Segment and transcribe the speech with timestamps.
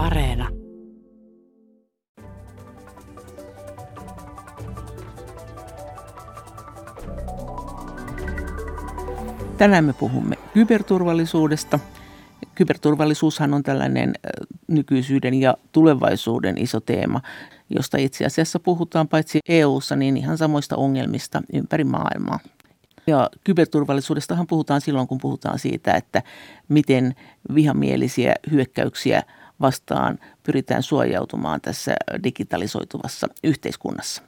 [0.00, 0.48] Areena.
[9.58, 11.78] Tänään me puhumme kyberturvallisuudesta.
[12.54, 14.14] Kyberturvallisuushan on tällainen
[14.68, 17.20] nykyisyyden ja tulevaisuuden iso teema,
[17.70, 22.38] josta itse asiassa puhutaan paitsi EU:ssa niin ihan samoista ongelmista ympäri maailmaa.
[23.06, 26.22] Ja kyberturvallisuudestahan puhutaan silloin, kun puhutaan siitä, että
[26.68, 27.14] miten
[27.54, 29.22] vihamielisiä hyökkäyksiä
[29.60, 31.94] vastaan pyritään suojautumaan tässä
[32.24, 34.22] digitalisoituvassa yhteiskunnassa.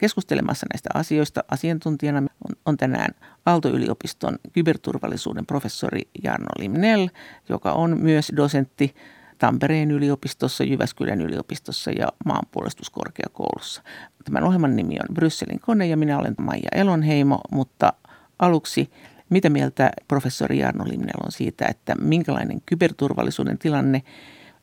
[0.00, 3.14] Keskustelemassa näistä asioista asiantuntijana on, on tänään
[3.46, 7.08] Aalto-yliopiston kyberturvallisuuden professori Jarno Limnell,
[7.48, 8.94] joka on myös dosentti
[9.38, 13.82] Tampereen yliopistossa, Jyväskylän yliopistossa ja maanpuolustuskorkeakoulussa.
[14.24, 17.92] Tämän ohjelman nimi on Brysselin kone ja minä olen Maija Elonheimo, mutta
[18.38, 18.90] aluksi
[19.30, 24.02] mitä mieltä professori Jarno Limnell on siitä, että minkälainen kyberturvallisuuden tilanne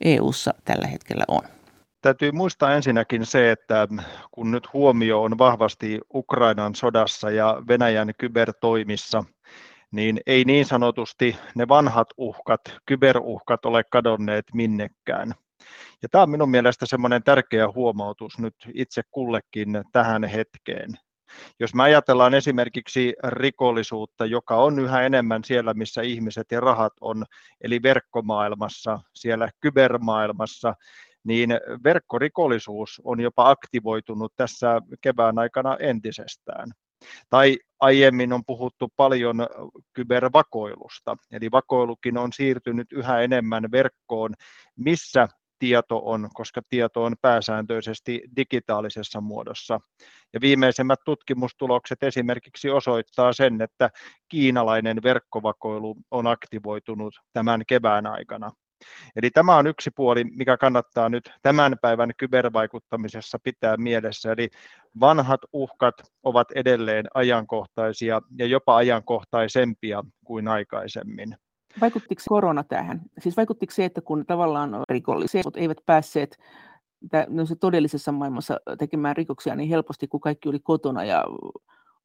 [0.01, 1.41] EU:ssa tällä hetkellä on?
[2.01, 3.87] Täytyy muistaa ensinnäkin se, että
[4.31, 9.23] kun nyt huomio on vahvasti Ukrainan sodassa ja Venäjän kybertoimissa,
[9.91, 15.33] niin ei niin sanotusti ne vanhat uhkat, kyberuhkat ole kadonneet minnekään.
[16.01, 20.89] Ja tämä on minun mielestä semmoinen tärkeä huomautus nyt itse kullekin tähän hetkeen.
[21.59, 27.25] Jos me ajatellaan esimerkiksi rikollisuutta, joka on yhä enemmän siellä, missä ihmiset ja rahat on,
[27.61, 30.73] eli verkkomaailmassa, siellä kybermaailmassa,
[31.23, 31.49] niin
[31.83, 36.71] verkkorikollisuus on jopa aktivoitunut tässä kevään aikana entisestään.
[37.29, 39.47] Tai aiemmin on puhuttu paljon
[39.93, 44.33] kybervakoilusta, eli vakoilukin on siirtynyt yhä enemmän verkkoon,
[44.75, 45.27] missä
[45.61, 49.79] tieto on, koska tieto on pääsääntöisesti digitaalisessa muodossa.
[50.33, 53.89] Ja viimeisemmät tutkimustulokset esimerkiksi osoittaa sen, että
[54.29, 58.51] kiinalainen verkkovakoilu on aktivoitunut tämän kevään aikana.
[59.15, 64.31] Eli tämä on yksi puoli, mikä kannattaa nyt tämän päivän kybervaikuttamisessa pitää mielessä.
[64.31, 64.49] Eli
[64.99, 71.35] vanhat uhkat ovat edelleen ajankohtaisia ja jopa ajankohtaisempia kuin aikaisemmin.
[71.81, 73.01] Vaikuttiko korona tähän?
[73.19, 76.37] Siis vaikuttiko se, että kun tavallaan rikolliset eivät päässeet
[77.27, 81.25] no se todellisessa maailmassa tekemään rikoksia niin helposti, kun kaikki oli kotona ja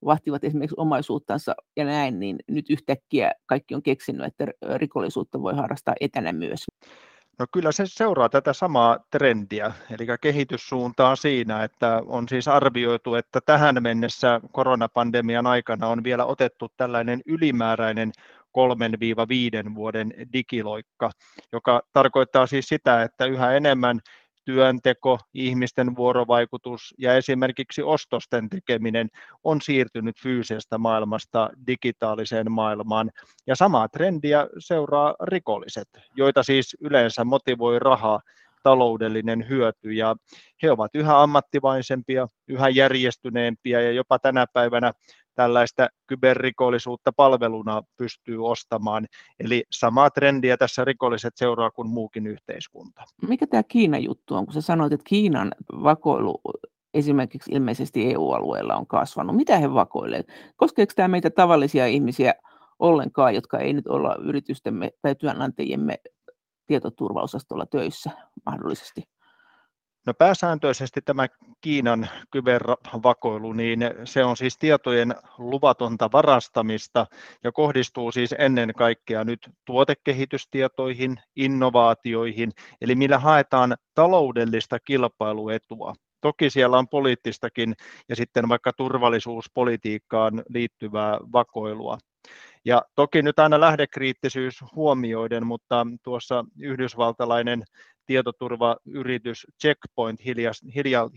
[0.05, 5.95] vahtivat esimerkiksi omaisuuttansa ja näin, niin nyt yhtäkkiä kaikki on keksinyt, että rikollisuutta voi harrastaa
[6.01, 6.65] etänä myös.
[7.39, 13.41] No kyllä se seuraa tätä samaa trendiä, eli kehityssuuntaa siinä, että on siis arvioitu, että
[13.47, 18.13] tähän mennessä koronapandemian aikana on vielä otettu tällainen ylimääräinen
[19.71, 21.11] 3-5 vuoden digiloikka,
[21.53, 24.01] joka tarkoittaa siis sitä, että yhä enemmän
[24.47, 29.09] työnteko, ihmisten vuorovaikutus ja esimerkiksi ostosten tekeminen
[29.45, 33.11] on siirtynyt fyysisestä maailmasta digitaaliseen maailmaan.
[33.47, 38.21] Ja samaa trendiä seuraa rikolliset, joita siis yleensä motivoi raha,
[38.63, 40.17] taloudellinen hyöty ja
[40.63, 44.93] he ovat yhä ammattivaisempia, yhä järjestyneempiä ja jopa tänä päivänä
[45.37, 49.07] tällaista kyberrikollisuutta palveluna pystyy ostamaan.
[49.41, 53.03] Eli samaa trendiä tässä rikolliset seuraa kuin muukin yhteiskunta.
[53.29, 55.53] Mikä tämä Kiinan juttu on, kun sä sanoit, että Kiinan
[55.83, 56.41] vakoilu
[56.95, 59.37] esimerkiksi ilmeisesti EU-alueella on kasvanut.
[59.37, 60.27] Mitä he vakoilevat?
[60.57, 62.35] Koskeeko tämä meitä tavallisia ihmisiä
[62.79, 65.99] ollenkaan, jotka ei nyt olla yritystemme tai työnantajiemme
[66.67, 68.11] tietoturvaosastolla töissä
[68.47, 69.16] mahdollisesti?
[70.07, 71.27] No pääsääntöisesti tämä
[71.61, 77.07] Kiinan kybervakoilu, niin se on siis tietojen luvatonta varastamista
[77.45, 85.95] ja kohdistuu siis ennen kaikkea nyt tuotekehitystietoihin, innovaatioihin, eli millä haetaan taloudellista kilpailuetua.
[86.21, 87.75] Toki siellä on poliittistakin
[88.09, 91.99] ja sitten vaikka turvallisuuspolitiikkaan liittyvää vakoilua.
[92.67, 97.65] Ja toki nyt aina lähdekriittisyys huomioiden, mutta tuossa yhdysvaltalainen
[98.07, 100.21] tietoturvayritys Checkpoint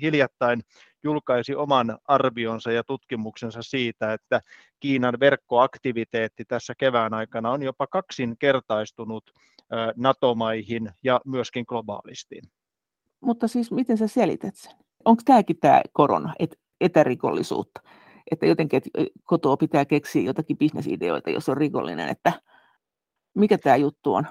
[0.01, 0.61] hiljattain
[1.03, 4.41] julkaisi oman arvionsa ja tutkimuksensa siitä, että
[4.79, 9.31] Kiinan verkkoaktiviteetti tässä kevään aikana on jopa kaksinkertaistunut
[9.95, 12.41] NATO-maihin ja myöskin globaalisti.
[13.21, 14.73] Mutta siis miten sä selität sen?
[15.05, 17.81] Onko tämäkin tämä korona, et, etärikollisuutta?
[18.31, 18.89] Että jotenkin että
[19.23, 22.33] kotoa pitää keksiä jotakin bisnesideoita, jos on rikollinen, että
[23.35, 24.27] mikä tämä juttu on?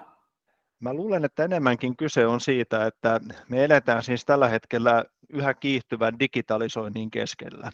[0.80, 6.18] Mä luulen, että enemmänkin kyse on siitä, että me eletään siis tällä hetkellä yhä kiihtyvän
[6.18, 7.70] digitalisoinnin keskellä.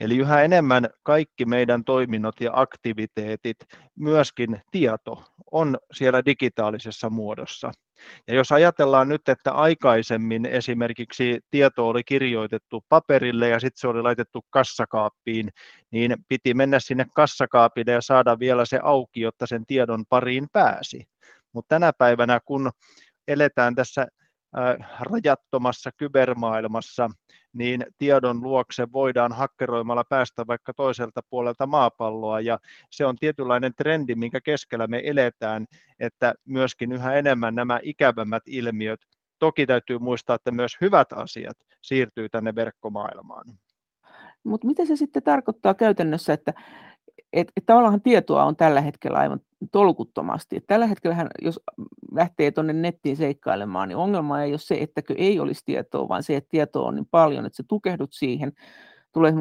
[0.00, 3.56] Eli yhä enemmän kaikki meidän toiminnot ja aktiviteetit,
[3.98, 7.72] myöskin tieto, on siellä digitaalisessa muodossa.
[8.26, 14.02] Ja jos ajatellaan nyt, että aikaisemmin esimerkiksi tieto oli kirjoitettu paperille ja sitten se oli
[14.02, 15.50] laitettu kassakaappiin,
[15.90, 21.08] niin piti mennä sinne kassakaapille ja saada vielä se auki, jotta sen tiedon pariin pääsi.
[21.52, 22.70] Mutta tänä päivänä, kun
[23.28, 24.06] eletään tässä
[25.00, 27.10] rajattomassa kybermaailmassa,
[27.52, 32.58] niin tiedon luokse voidaan hakkeroimalla päästä vaikka toiselta puolelta maapalloa, ja
[32.90, 35.66] se on tietynlainen trendi, minkä keskellä me eletään,
[36.00, 39.00] että myöskin yhä enemmän nämä ikävämmät ilmiöt,
[39.38, 43.46] toki täytyy muistaa, että myös hyvät asiat siirtyy tänne verkkomaailmaan.
[44.44, 46.54] Mutta mitä se sitten tarkoittaa käytännössä, että
[47.32, 49.40] et, et tavallaan tietoa on tällä hetkellä aivan
[49.72, 50.56] tolkuttomasti.
[50.56, 51.60] Et tällä hetkellä, jos
[52.12, 56.36] lähtee tuonne nettiin seikkailemaan, niin ongelma ei ole se, että ei olisi tietoa, vaan se,
[56.36, 58.52] että tietoa on niin paljon, että se tukehdut siihen.
[59.12, 59.32] Tulee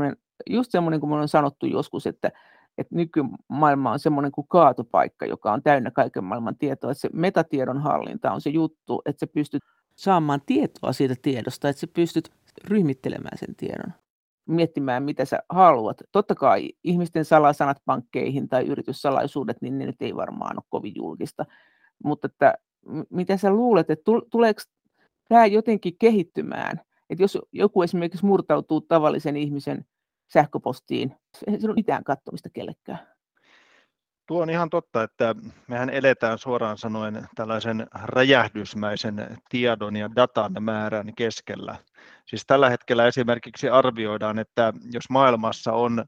[0.50, 2.32] just semmoinen, kuin on sanottu joskus, että,
[2.78, 6.92] että nykymaailma on semmoinen kuin kaatopaikka, joka on täynnä kaiken maailman tietoa.
[6.92, 9.64] Että se metatiedon hallinta on se juttu, että sä pystyt
[9.96, 12.30] saamaan tietoa siitä tiedosta, että sä pystyt
[12.64, 13.94] ryhmittelemään sen tiedon
[14.48, 15.98] miettimään, mitä sä haluat.
[16.12, 21.46] Totta kai ihmisten salasanat pankkeihin tai yrityssalaisuudet, niin ne nyt ei varmaan ole kovin julkista.
[22.04, 22.54] Mutta että,
[23.10, 24.62] mitä sä luulet, että tuleeko
[25.30, 26.82] tämä jotenkin kehittymään?
[27.10, 29.86] Että jos joku esimerkiksi murtautuu tavallisen ihmisen
[30.34, 31.16] sähköpostiin,
[31.48, 33.17] ei se ole mitään katsomista kellekään.
[34.28, 35.36] Tuo on ihan totta, että
[35.68, 41.76] mehän eletään suoraan sanoen tällaisen räjähdysmäisen tiedon ja datan määrän keskellä.
[42.26, 46.06] Siis tällä hetkellä esimerkiksi arvioidaan, että jos maailmassa on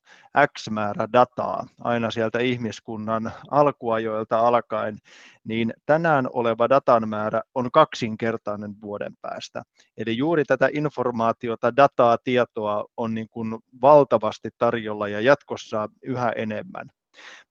[0.58, 4.98] X määrä dataa aina sieltä ihmiskunnan alkuajoilta alkaen,
[5.44, 9.64] niin tänään oleva datan määrä on kaksinkertainen vuoden päästä.
[9.98, 16.99] Eli juuri tätä informaatiota, dataa, tietoa on niin kuin valtavasti tarjolla ja jatkossa yhä enemmän.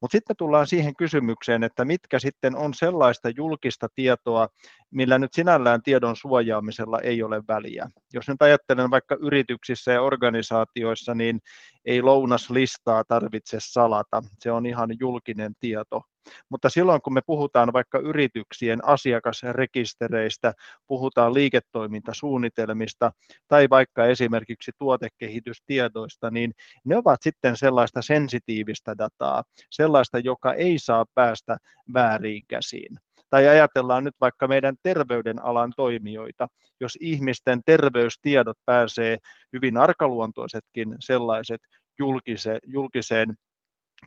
[0.01, 4.49] Mutta sitten tullaan siihen kysymykseen, että mitkä sitten on sellaista julkista tietoa,
[4.91, 7.91] millä nyt sinällään tiedon suojaamisella ei ole väliä.
[8.13, 11.41] Jos nyt ajattelen vaikka yrityksissä ja organisaatioissa, niin
[11.89, 16.03] ei lounaslistaa tarvitse salata, se on ihan julkinen tieto.
[16.49, 20.55] Mutta silloin kun me puhutaan vaikka yrityksien asiakasrekistereistä,
[20.87, 23.13] puhutaan liiketoimintasuunnitelmista
[23.49, 26.53] tai vaikka esimerkiksi tuotekehitystiedoista, niin
[26.85, 31.57] ne ovat sitten sellaista sensitiivistä dataa, sellaista, joka ei saa päästä
[31.95, 32.99] väärin käsiin.
[33.31, 36.49] Tai ajatellaan nyt vaikka meidän terveydenalan toimijoita,
[36.81, 39.19] jos ihmisten terveystiedot pääsee
[39.53, 41.61] hyvin arkaluontoisetkin sellaiset
[41.99, 43.35] julkiseen, julkiseen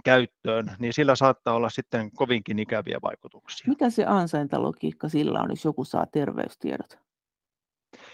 [0.04, 3.66] käyttöön, niin sillä saattaa olla sitten kovinkin ikäviä vaikutuksia.
[3.68, 7.00] Mikä se ansaintalogiikka sillä on, jos joku saa terveystiedot?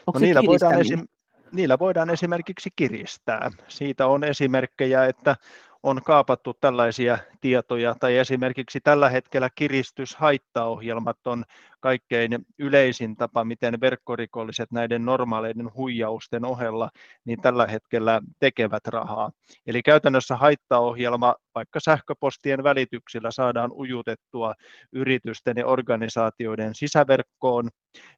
[0.08, 1.08] Onko no niillä, voidaan esim,
[1.52, 3.52] niillä voidaan esimerkiksi kiristää.
[3.68, 5.36] Siitä on esimerkkejä, että
[5.84, 11.44] on kaapattu tällaisia tietoja, tai esimerkiksi tällä hetkellä kiristyshaittaohjelmat on
[11.80, 16.90] kaikkein yleisin tapa, miten verkkorikolliset näiden normaaleiden huijausten ohella
[17.26, 19.32] niin tällä hetkellä tekevät rahaa.
[19.68, 24.54] Eli käytännössä haittaohjelma vaikka sähköpostien välityksillä saadaan ujutettua
[24.92, 27.70] yritysten ja organisaatioiden sisäverkkoon.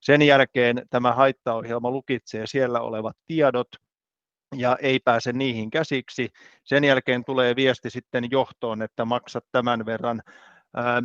[0.01, 3.67] Sen jälkeen tämä haittaohjelma lukitsee siellä olevat tiedot,
[4.55, 6.29] ja ei pääse niihin käsiksi.
[6.63, 10.21] Sen jälkeen tulee viesti sitten johtoon, että maksat tämän verran
[10.75, 11.01] ää,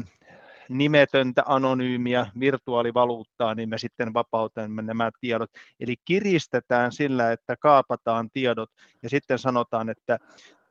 [0.68, 5.50] nimetöntä anonyymiä virtuaalivaluuttaa, niin me sitten vapautamme nämä tiedot.
[5.80, 8.70] Eli kiristetään sillä, että kaapataan tiedot
[9.02, 10.18] ja sitten sanotaan, että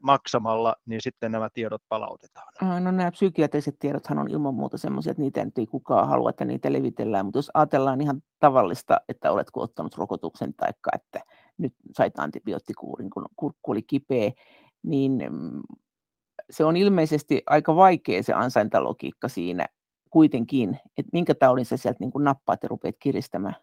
[0.03, 2.47] maksamalla, niin sitten nämä tiedot palautetaan.
[2.61, 6.73] No nämä psykiatriset tiedothan on ilman muuta sellaisia, että niitä ei kukaan halua, että niitä
[6.73, 11.19] levitellään, mutta jos ajatellaan ihan tavallista, että oletko ottanut rokotuksen tai että
[11.57, 14.31] nyt sait antibioottikuurin, kun kurkku oli kipeä,
[14.83, 15.61] niin mm,
[16.49, 19.65] se on ilmeisesti aika vaikea se ansaintalogiikka siinä
[20.09, 23.55] kuitenkin, että minkä taudin sä sieltä niin kuin nappaat ja rupeat kiristämään.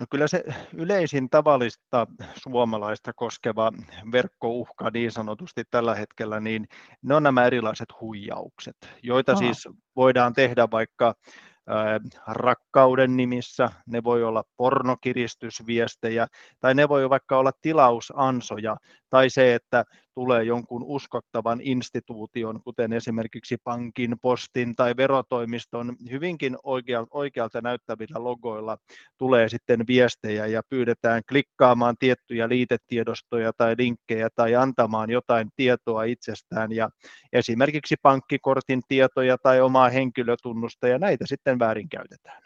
[0.00, 0.44] No kyllä se
[0.74, 2.06] yleisin tavallista
[2.42, 3.72] suomalaista koskeva
[4.12, 6.68] verkkouhka niin sanotusti tällä hetkellä, niin
[7.02, 9.38] ne on nämä erilaiset huijaukset, joita Aha.
[9.38, 11.14] siis voidaan tehdä vaikka
[12.26, 16.26] rakkauden nimissä, ne voi olla pornokiristysviestejä,
[16.60, 18.76] tai ne voi vaikka olla tilausansoja,
[19.10, 19.84] tai se, että
[20.14, 26.56] tulee jonkun uskottavan instituution, kuten esimerkiksi pankin, postin tai verotoimiston, hyvinkin
[27.10, 28.78] oikealta näyttävillä logoilla
[29.18, 36.72] tulee sitten viestejä ja pyydetään klikkaamaan tiettyjä liitetiedostoja tai linkkejä tai antamaan jotain tietoa itsestään
[36.72, 36.88] ja
[37.32, 42.42] esimerkiksi pankkikortin tietoja tai omaa henkilötunnusta ja näitä sitten väärinkäytetään.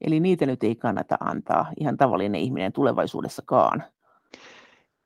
[0.00, 3.84] Eli niitä nyt ei kannata antaa ihan tavallinen ihminen tulevaisuudessakaan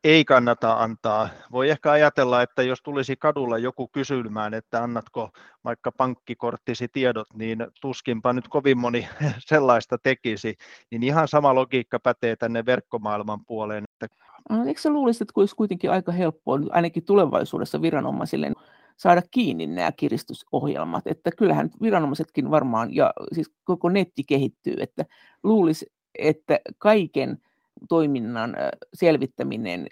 [0.04, 1.28] ei kannata antaa.
[1.52, 5.30] Voi ehkä ajatella, että jos tulisi kadulla joku kysymään, että annatko
[5.64, 9.08] vaikka pankkikorttisi tiedot, niin tuskinpa nyt kovin moni
[9.38, 10.56] sellaista tekisi.
[10.90, 13.84] Niin ihan sama logiikka pätee tänne verkkomaailman puoleen.
[14.50, 18.52] No, eikö sä luulisi, että olisi kuitenkin aika helppoa, ainakin tulevaisuudessa viranomaisille
[19.02, 21.06] saada kiinni nämä kiristysohjelmat.
[21.06, 25.04] Että kyllähän viranomaisetkin varmaan, ja siis koko netti kehittyy, että
[25.42, 25.86] luulisi,
[26.18, 27.38] että kaiken
[27.88, 28.56] toiminnan
[28.94, 29.86] selvittäminen,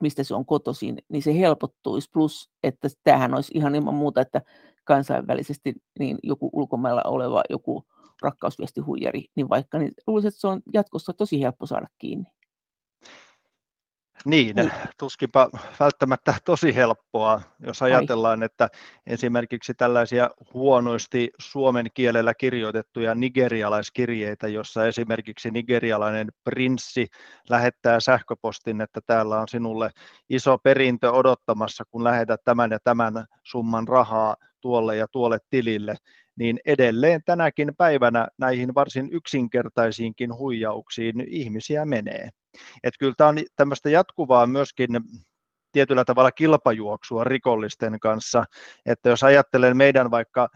[0.00, 2.10] mistä se on kotoisin, niin se helpottuisi.
[2.12, 4.42] Plus, että tämähän olisi ihan ilman muuta, että
[4.84, 7.84] kansainvälisesti niin joku ulkomailla oleva joku
[8.22, 12.26] rakkausviestihuijari, niin vaikka niin luulisin, että se on jatkossa tosi helppo saada kiinni.
[14.24, 18.46] Niin, niin, tuskinpa välttämättä tosi helppoa, jos ajatellaan, Ai.
[18.46, 18.68] että
[19.06, 27.06] esimerkiksi tällaisia huonosti suomen kielellä kirjoitettuja nigerialaiskirjeitä, jossa esimerkiksi nigerialainen prinssi
[27.50, 29.90] lähettää sähköpostin, että täällä on sinulle
[30.30, 35.94] iso perintö odottamassa, kun lähetät tämän ja tämän summan rahaa tuolle ja tuolle tilille,
[36.36, 42.28] niin edelleen tänäkin päivänä näihin varsin yksinkertaisiinkin huijauksiin ihmisiä menee.
[42.84, 44.90] Että kyllä tämä on tämmöistä jatkuvaa myöskin
[45.72, 48.44] tietyllä tavalla kilpajuoksua rikollisten kanssa,
[48.86, 50.48] että jos ajattelen meidän vaikka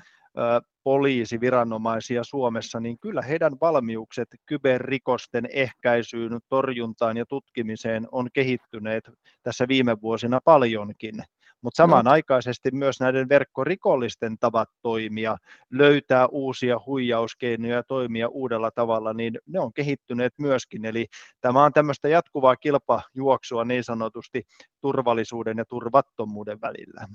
[0.84, 9.10] poliisiviranomaisia Suomessa, niin kyllä heidän valmiukset kyberrikosten ehkäisyyn, torjuntaan ja tutkimiseen on kehittyneet
[9.42, 11.14] tässä viime vuosina paljonkin
[11.62, 15.36] mutta samanaikaisesti myös näiden verkkorikollisten tavat toimia,
[15.70, 20.84] löytää uusia huijauskeinoja ja toimia uudella tavalla, niin ne on kehittyneet myöskin.
[20.84, 21.06] Eli
[21.40, 24.42] tämä on tämmöistä jatkuvaa kilpajuoksua niin sanotusti
[24.80, 27.08] turvallisuuden ja turvattomuuden välillä.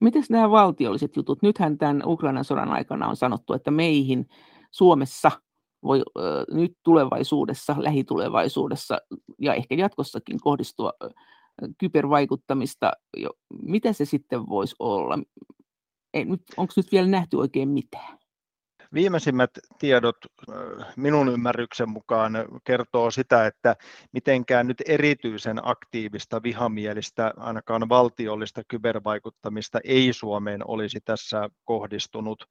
[0.00, 1.42] Miten nämä valtiolliset jutut?
[1.42, 4.26] Nythän tämän Ukrainan sodan aikana on sanottu, että meihin
[4.70, 5.30] Suomessa
[5.82, 6.02] voi
[6.52, 8.98] nyt tulevaisuudessa, lähitulevaisuudessa
[9.38, 10.92] ja ehkä jatkossakin kohdistua
[11.78, 12.92] kybervaikuttamista,
[13.62, 15.18] mitä se sitten voisi olla?
[16.56, 18.17] Onko nyt vielä nähty oikein mitään?
[18.94, 20.16] Viimeisimmät tiedot
[20.96, 22.32] minun ymmärryksen mukaan
[22.64, 23.76] kertoo sitä, että
[24.12, 32.44] mitenkään nyt erityisen aktiivista vihamielistä, ainakaan valtiollista kybervaikuttamista ei Suomeen olisi tässä kohdistunut.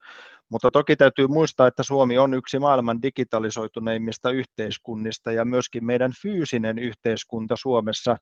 [0.49, 6.79] Mutta toki täytyy muistaa, että Suomi on yksi maailman digitalisoituneimmista yhteiskunnista ja myöskin meidän fyysinen
[6.79, 8.17] yhteiskunta Suomessa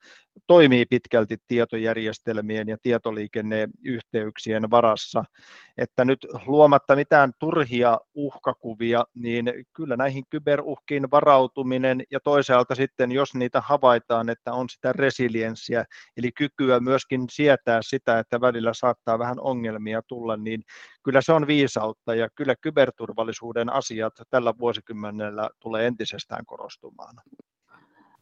[0.48, 5.24] toimii pitkälti tietojärjestelmien ja tietoliikenneyhteyksien varassa.
[5.78, 13.36] Että nyt luomatta mitään turhia uhkakuvia, niin kyllä näihin kyberuhkiin varautuminen ja toisaalta sitten, jos
[13.36, 15.86] niitä havaitaan, että on sitä resilienssiä,
[16.18, 20.64] eli kykyä myöskin sietää sitä, että välillä saattaa vähän ongelmia tulla, niin
[21.04, 27.16] kyllä se on viisautta ja kyllä kyberturvallisuuden asiat tällä vuosikymmenellä tulee entisestään korostumaan.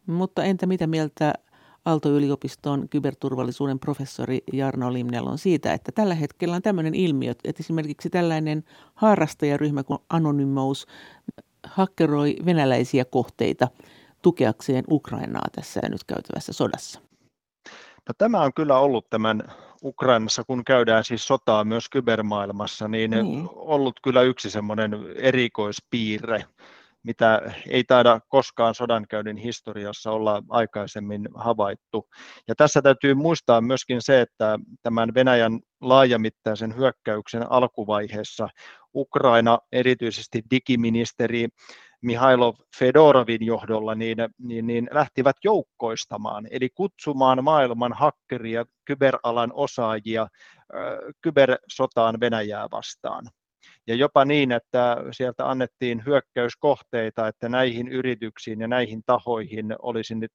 [0.08, 1.34] Mutta entä mitä mieltä
[1.86, 8.10] Aalto-yliopiston kyberturvallisuuden professori Jarno Limnel on siitä, että tällä hetkellä on tämmöinen ilmiö, että esimerkiksi
[8.10, 8.64] tällainen
[8.94, 10.88] harrastajaryhmä kuin Anonymous
[11.64, 13.68] hakkeroi venäläisiä kohteita
[14.22, 17.00] tukeakseen Ukrainaa tässä nyt käytävässä sodassa.
[18.10, 19.44] No, tämä on kyllä ollut tämän
[19.84, 23.50] Ukrainassa, kun käydään siis sotaa myös kybermaailmassa, niin mm.
[23.56, 26.46] ollut kyllä yksi semmoinen erikoispiirre,
[27.04, 32.08] mitä ei taida koskaan sodankäynnin historiassa olla aikaisemmin havaittu.
[32.48, 38.50] Ja tässä täytyy muistaa myöskin se, että tämän Venäjän laajamittaisen hyökkäyksen alkuvaiheessa
[38.96, 41.48] Ukraina, erityisesti digiministeri
[42.02, 50.28] Mihailov Fedorovin johdolla, niin, niin, niin lähtivät joukkoistamaan, eli kutsumaan maailman hakkeria, kyberalan osaajia
[51.22, 53.26] kybersotaan Venäjää vastaan
[53.88, 60.32] ja jopa niin, että sieltä annettiin hyökkäyskohteita, että näihin yrityksiin ja näihin tahoihin olisi nyt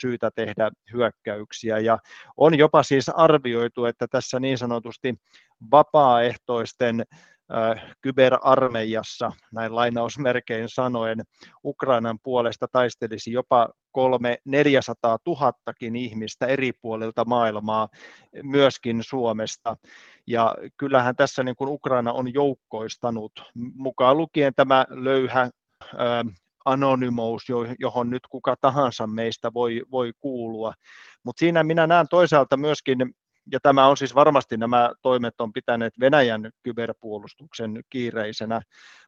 [0.00, 1.78] syytä tehdä hyökkäyksiä.
[1.78, 1.98] Ja
[2.36, 5.14] on jopa siis arvioitu, että tässä niin sanotusti
[5.70, 7.04] vapaaehtoisten
[8.00, 11.22] kyberarmeijassa, näin lainausmerkein sanoen,
[11.64, 17.88] Ukrainan puolesta taistelisi jopa kolme 400 tuhattakin ihmistä eri puolilta maailmaa,
[18.42, 19.76] myöskin Suomesta.
[20.30, 23.32] Ja kyllähän tässä niin kuin Ukraina on joukkoistanut,
[23.74, 25.50] mukaan lukien tämä löyhä
[26.64, 27.42] anonymous,
[27.78, 30.72] johon nyt kuka tahansa meistä voi, voi kuulua.
[31.24, 33.14] Mutta siinä minä näen toisaalta myöskin
[33.52, 38.60] ja tämä on siis varmasti nämä toimet on pitäneet Venäjän kyberpuolustuksen kiireisenä,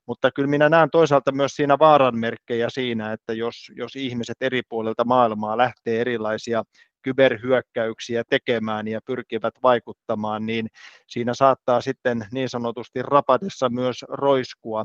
[0.07, 5.05] mutta kyllä minä näen toisaalta myös siinä vaaranmerkkejä siinä, että jos, jos ihmiset eri puolilta
[5.05, 6.63] maailmaa lähtee erilaisia
[7.03, 10.67] kyberhyökkäyksiä tekemään ja pyrkivät vaikuttamaan, niin
[11.09, 14.85] siinä saattaa sitten niin sanotusti rapatessa myös roiskua.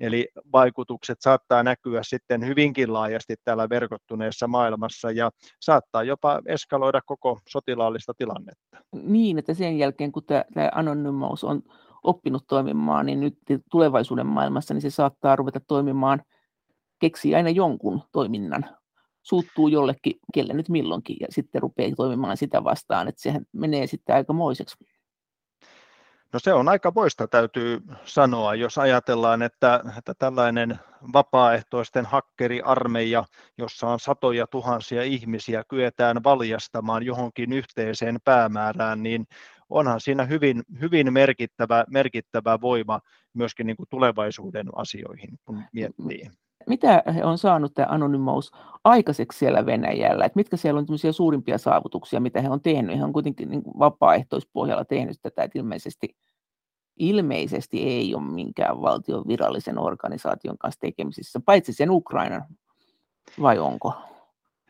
[0.00, 7.38] Eli vaikutukset saattaa näkyä sitten hyvinkin laajasti täällä verkottuneessa maailmassa ja saattaa jopa eskaloida koko
[7.48, 8.78] sotilaallista tilannetta.
[8.92, 11.62] Niin, että sen jälkeen kun tämä, anonymous on
[12.02, 13.38] oppinut toimimaan, niin nyt
[13.70, 16.22] tulevaisuuden maailmassa niin se saattaa ruveta toimimaan,
[16.98, 18.77] keksii aina jonkun toiminnan
[19.28, 24.16] suuttuu jollekin, kelle nyt milloinkin, ja sitten rupeaa toimimaan sitä vastaan, että sehän menee sitten
[24.16, 24.76] aika moiseksi.
[26.32, 30.78] No se on aika poista täytyy sanoa, jos ajatellaan, että, että tällainen
[31.12, 33.24] vapaaehtoisten hakkeriarmeija,
[33.58, 39.26] jossa on satoja tuhansia ihmisiä, kyetään valjastamaan johonkin yhteiseen päämäärään, niin
[39.68, 43.00] onhan siinä hyvin, hyvin merkittävä, merkittävä voima
[43.34, 46.30] myöskin niin kuin tulevaisuuden asioihin, kun miettii.
[46.68, 48.52] Mitä he on saanut tämä anonymous
[48.84, 50.24] aikaiseksi siellä Venäjällä?
[50.24, 52.98] Et mitkä siellä on suurimpia saavutuksia, mitä he on tehnyt?
[52.98, 56.16] He on kuitenkin niin vapaaehtoispohjalla tehnyt tätä, että ilmeisesti,
[56.96, 62.44] ilmeisesti ei ole minkään valtion virallisen organisaation kanssa tekemisissä, paitsi sen Ukrainan,
[63.40, 63.92] vai onko?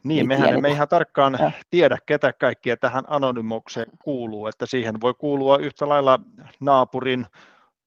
[0.05, 1.51] Niin, ei mehän emme ihan tarkkaan ja.
[1.71, 6.21] tiedä, ketä kaikkia tähän anonymoukseen kuuluu, että siihen voi kuulua yhtä lailla
[6.61, 7.27] naapurin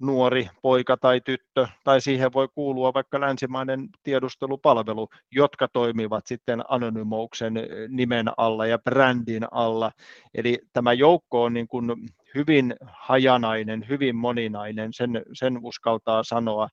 [0.02, 7.54] nuori poika tai tyttö, tai siihen voi kuulua vaikka länsimainen tiedustelupalvelu, jotka toimivat sitten anonymouksen
[7.88, 9.92] nimen alla ja brändin alla.
[10.34, 11.96] Eli tämä joukko on niin kuin
[12.36, 16.68] hyvin hajanainen, hyvin moninainen, sen, sen uskaltaa sanoa.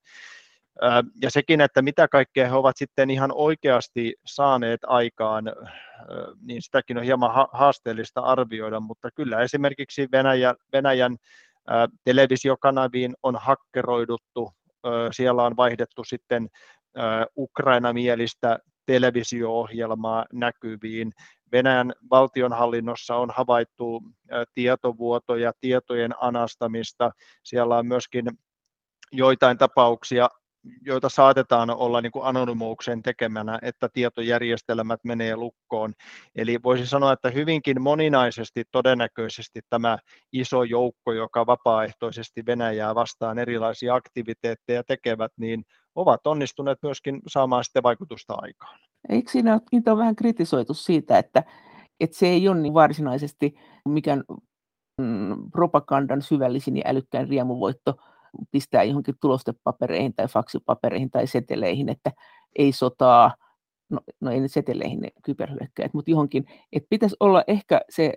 [1.22, 5.44] Ja sekin, että mitä kaikkea he ovat sitten ihan oikeasti saaneet aikaan,
[6.42, 11.16] niin sitäkin on hieman haasteellista arvioida, mutta kyllä esimerkiksi Venäjä, Venäjän
[12.04, 14.52] televisiokanaviin on hakkeroiduttu,
[15.10, 16.48] siellä on vaihdettu sitten
[17.36, 21.12] Ukraina-mielistä televisio-ohjelmaa näkyviin.
[21.52, 24.02] Venäjän valtionhallinnossa on havaittu
[24.54, 27.10] tietovuotoja, tietojen anastamista.
[27.44, 28.24] Siellä on myöskin
[29.12, 30.28] joitain tapauksia
[30.82, 35.92] joita saatetaan olla niin kuin tekemänä, että tietojärjestelmät menee lukkoon.
[36.36, 39.98] Eli voisi sanoa, että hyvinkin moninaisesti todennäköisesti tämä
[40.32, 47.82] iso joukko, joka vapaaehtoisesti Venäjää vastaan erilaisia aktiviteetteja tekevät, niin ovat onnistuneet myöskin saamaan sitten
[47.82, 48.78] vaikutusta aikaan.
[49.08, 51.42] Eikö siinä niitä on vähän kritisoitu siitä, että,
[52.00, 53.54] että se ei ole niin varsinaisesti
[53.88, 54.24] mikään
[55.00, 57.94] mm, propagandan syvällisin ja älykkään riemuvoitto,
[58.50, 62.12] pistää johonkin tulostepapereihin tai faksipapereihin tai seteleihin, että
[62.58, 63.34] ei sotaa,
[63.90, 68.14] no, no ei nyt seteleihin ne kyberhyökkäjät, mutta johonkin, että pitäisi olla ehkä se,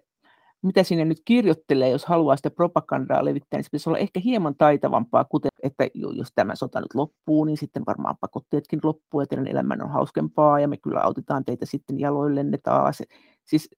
[0.63, 4.55] mitä sinne nyt kirjoittelee, jos haluaa sitä propagandaa levittää, niin se pitäisi olla ehkä hieman
[4.57, 9.81] taitavampaa, kuten että jos tämä sota nyt loppuu, niin sitten varmaan pakotteetkin loppuu ja teidän
[9.81, 13.03] on hauskempaa ja me kyllä autetaan teitä sitten jaloillenne taas.
[13.43, 13.69] Siis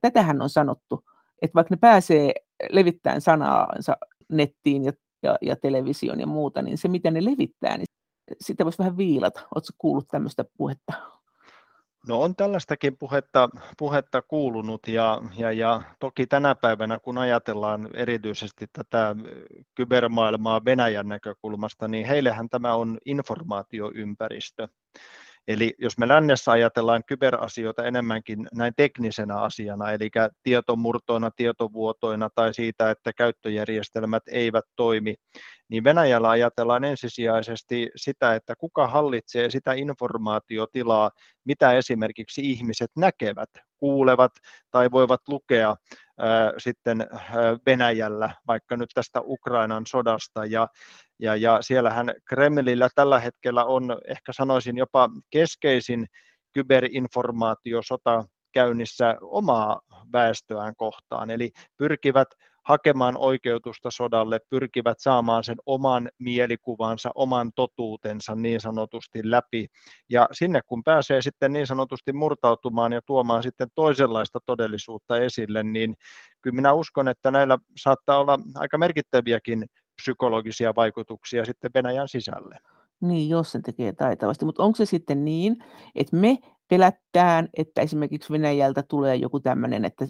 [0.00, 1.04] tätähän on sanottu,
[1.42, 2.32] että vaikka ne pääsee
[2.70, 3.96] levittämään sanaansa
[4.28, 7.86] nettiin ja ja, ja television ja muuta, niin se miten ne levittää, niin
[8.40, 9.40] sitä voisi vähän viilata.
[9.40, 10.92] Oletko kuullut tämmöistä puhetta?
[12.08, 18.66] No on tällaistakin puhetta, puhetta kuulunut ja, ja, ja toki tänä päivänä, kun ajatellaan erityisesti
[18.72, 19.16] tätä
[19.74, 24.68] kybermaailmaa Venäjän näkökulmasta, niin heillehän tämä on informaatioympäristö.
[25.48, 30.10] Eli jos me lännessä ajatellaan kyberasioita enemmänkin näin teknisenä asiana, eli
[30.42, 35.14] tietomurtoina, tietovuotoina tai siitä, että käyttöjärjestelmät eivät toimi,
[35.68, 41.10] niin Venäjällä ajatellaan ensisijaisesti sitä, että kuka hallitsee sitä informaatiotilaa,
[41.44, 44.32] mitä esimerkiksi ihmiset näkevät, kuulevat
[44.70, 45.76] tai voivat lukea
[46.58, 47.06] sitten
[47.66, 50.44] Venäjällä, vaikka nyt tästä Ukrainan sodasta.
[50.44, 50.68] Ja,
[51.18, 56.06] ja, ja siellähän Kremlillä tällä hetkellä on, ehkä sanoisin jopa keskeisin
[56.52, 59.80] kyberinformaatiosota käynnissä omaa
[60.12, 62.28] väestöään kohtaan, eli pyrkivät
[62.62, 69.66] hakemaan oikeutusta sodalle, pyrkivät saamaan sen oman mielikuvansa, oman totuutensa niin sanotusti läpi.
[70.08, 75.96] Ja sinne kun pääsee sitten niin sanotusti murtautumaan ja tuomaan sitten toisenlaista todellisuutta esille, niin
[76.42, 82.58] kyllä minä uskon, että näillä saattaa olla aika merkittäviäkin psykologisia vaikutuksia sitten Venäjän sisälle.
[83.00, 84.44] Niin, jos se tekee taitavasti.
[84.44, 90.06] Mutta onko se sitten niin, että me pelättään, että esimerkiksi Venäjältä tulee joku tämmöinen, että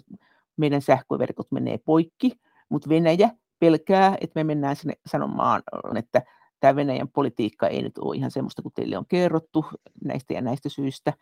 [0.57, 2.31] meidän sähköverkot menee poikki,
[2.69, 5.63] mutta Venäjä pelkää, että me mennään sinne sanomaan,
[5.95, 6.21] että
[6.59, 9.65] tämä Venäjän politiikka ei nyt ole ihan semmoista kuin teille on kerrottu
[10.03, 11.13] näistä ja näistä syistä,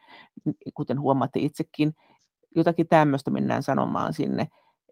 [0.73, 1.93] kuten huomaatte itsekin.
[2.55, 4.47] Jotakin tämmöistä mennään sanomaan sinne,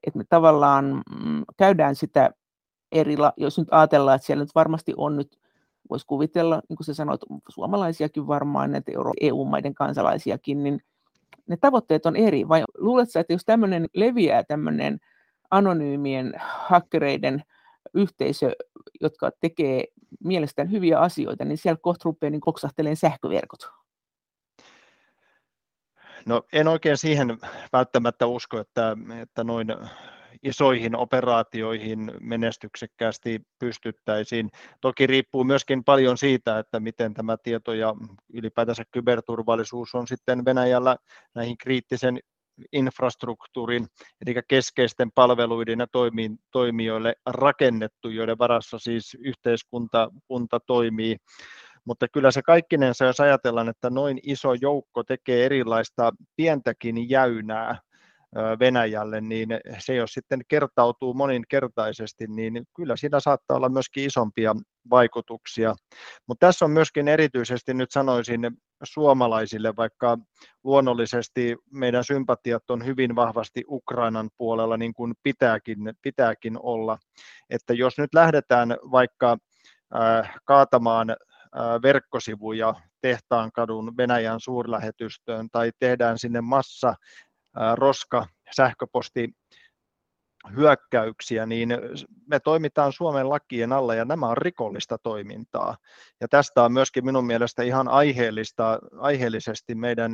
[0.08, 2.32] että me tavallaan mm, käydään sitä
[2.91, 5.39] eri, jos nyt ajatellaan, että siellä nyt varmasti on nyt,
[5.89, 10.82] voisi kuvitella, niin kuin sä sanoit, suomalaisiakin varmaan, näitä EU-maiden kansalaisiakin, niin
[11.47, 12.47] ne tavoitteet on eri.
[12.47, 14.99] Vai luuletko, että jos tämmöinen leviää tämmöinen
[15.51, 17.43] anonyymien hakkereiden
[17.93, 18.51] yhteisö,
[19.01, 19.83] jotka tekee
[20.23, 23.69] mielestään hyviä asioita, niin siellä kohta rupeaa niin koksahteleen sähköverkot.
[26.25, 27.37] No en oikein siihen
[27.73, 29.67] välttämättä usko, että, että noin
[30.43, 34.49] isoihin operaatioihin menestyksekkäästi pystyttäisiin.
[34.82, 37.95] Toki riippuu myöskin paljon siitä, että miten tämä tieto ja
[38.34, 40.97] ylipäätänsä kyberturvallisuus on sitten Venäjällä
[41.36, 42.19] näihin kriittisen
[42.71, 43.88] infrastruktuurin,
[44.25, 45.88] eli keskeisten palveluiden ja
[46.52, 51.17] toimijoille rakennettu, joiden varassa siis yhteiskunta kunta toimii.
[51.86, 57.80] Mutta kyllä se kaikkinensa, jos ajatellaan, että noin iso joukko tekee erilaista pientäkin jäynää,
[58.59, 64.55] Venäjälle, niin se jos sitten kertautuu moninkertaisesti, niin kyllä siinä saattaa olla myöskin isompia
[64.89, 65.75] vaikutuksia.
[66.27, 68.41] Mutta tässä on myöskin erityisesti nyt sanoisin
[68.83, 70.17] suomalaisille, vaikka
[70.63, 76.97] luonnollisesti meidän sympatiat on hyvin vahvasti Ukrainan puolella, niin kuin pitääkin, pitääkin olla,
[77.49, 79.37] että jos nyt lähdetään vaikka
[80.45, 81.15] kaatamaan
[81.83, 86.93] verkkosivuja Tehtaankadun Venäjän suurlähetystöön tai tehdään sinne massa
[87.75, 89.29] roska sähköposti
[90.55, 91.69] hyökkäyksiä, niin
[92.27, 95.77] me toimitaan Suomen lakien alla ja nämä on rikollista toimintaa.
[96.21, 100.12] Ja tästä on myöskin minun mielestä ihan aiheellista, aiheellisesti meidän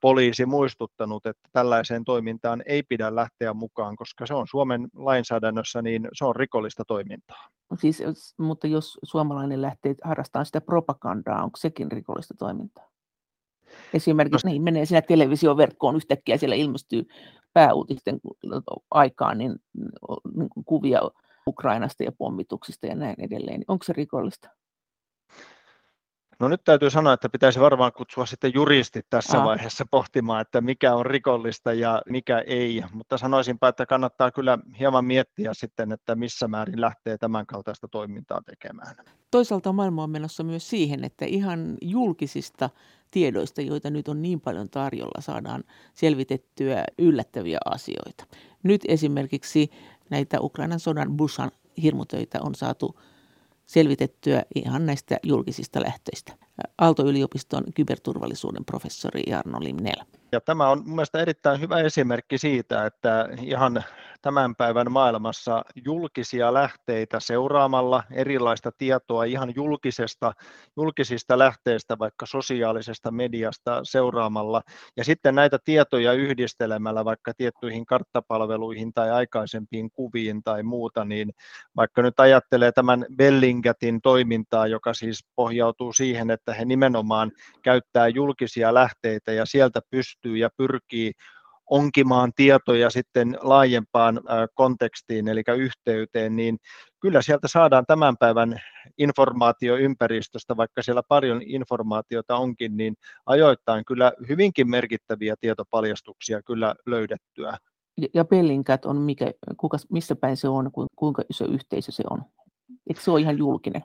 [0.00, 6.08] poliisi muistuttanut, että tällaiseen toimintaan ei pidä lähteä mukaan, koska se on Suomen lainsäädännössä, niin
[6.12, 7.48] se on rikollista toimintaa.
[7.78, 8.02] Siis,
[8.38, 12.88] mutta jos suomalainen lähtee harrastamaan sitä propagandaa, onko sekin rikollista toimintaa?
[13.94, 17.06] Esimerkiksi no, niin menee siinä televisioverkkoon yhtäkkiä, siellä ilmestyy
[17.52, 18.20] pääuutisten
[18.90, 19.56] aikaan niin,
[20.36, 21.00] niin kuvia
[21.46, 23.64] Ukrainasta ja pommituksista ja näin edelleen.
[23.68, 24.48] Onko se rikollista?
[26.40, 29.44] No nyt täytyy sanoa, että pitäisi varmaan kutsua sitten juristit tässä Aa.
[29.44, 35.04] vaiheessa pohtimaan, että mikä on rikollista ja mikä ei, mutta sanoisinpa, että kannattaa kyllä hieman
[35.04, 38.96] miettiä sitten, että missä määrin lähtee tämän kaltaista toimintaa tekemään.
[39.30, 42.70] Toisaalta maailma on menossa myös siihen, että ihan julkisista
[43.10, 48.24] tiedoista, joita nyt on niin paljon tarjolla, saadaan selvitettyä yllättäviä asioita.
[48.62, 49.70] Nyt esimerkiksi
[50.10, 51.50] näitä Ukrainan sodan Bushan
[51.82, 53.00] hirmutöitä on saatu
[53.70, 56.32] selvitettyä ihan näistä julkisista lähteistä.
[56.78, 60.04] Aalto-yliopiston kyberturvallisuuden professori Jarno Limnel.
[60.32, 63.84] Ja tämä on mielestäni erittäin hyvä esimerkki siitä, että ihan
[64.22, 70.32] tämän päivän maailmassa julkisia lähteitä seuraamalla, erilaista tietoa ihan julkisesta,
[70.76, 74.62] julkisista lähteistä, vaikka sosiaalisesta mediasta seuraamalla,
[74.96, 81.32] ja sitten näitä tietoja yhdistelemällä vaikka tiettyihin karttapalveluihin tai aikaisempiin kuviin tai muuta, niin
[81.76, 87.32] vaikka nyt ajattelee tämän Bellingatin toimintaa, joka siis pohjautuu siihen, että he nimenomaan
[87.62, 91.12] käyttää julkisia lähteitä ja sieltä pystyy ja pyrkii
[91.70, 94.20] onkimaan tietoja sitten laajempaan
[94.54, 96.58] kontekstiin, eli yhteyteen, niin
[97.00, 98.60] kyllä sieltä saadaan tämän päivän
[98.98, 102.94] informaatioympäristöstä, vaikka siellä paljon informaatiota onkin, niin
[103.26, 107.58] ajoittain kyllä hyvinkin merkittäviä tietopaljastuksia kyllä löydettyä.
[108.14, 112.22] Ja Bellingcat on mikä, kuka, missä päin se on, kuinka iso yhteisö se on?
[112.88, 113.82] Eikö se ole ihan julkinen?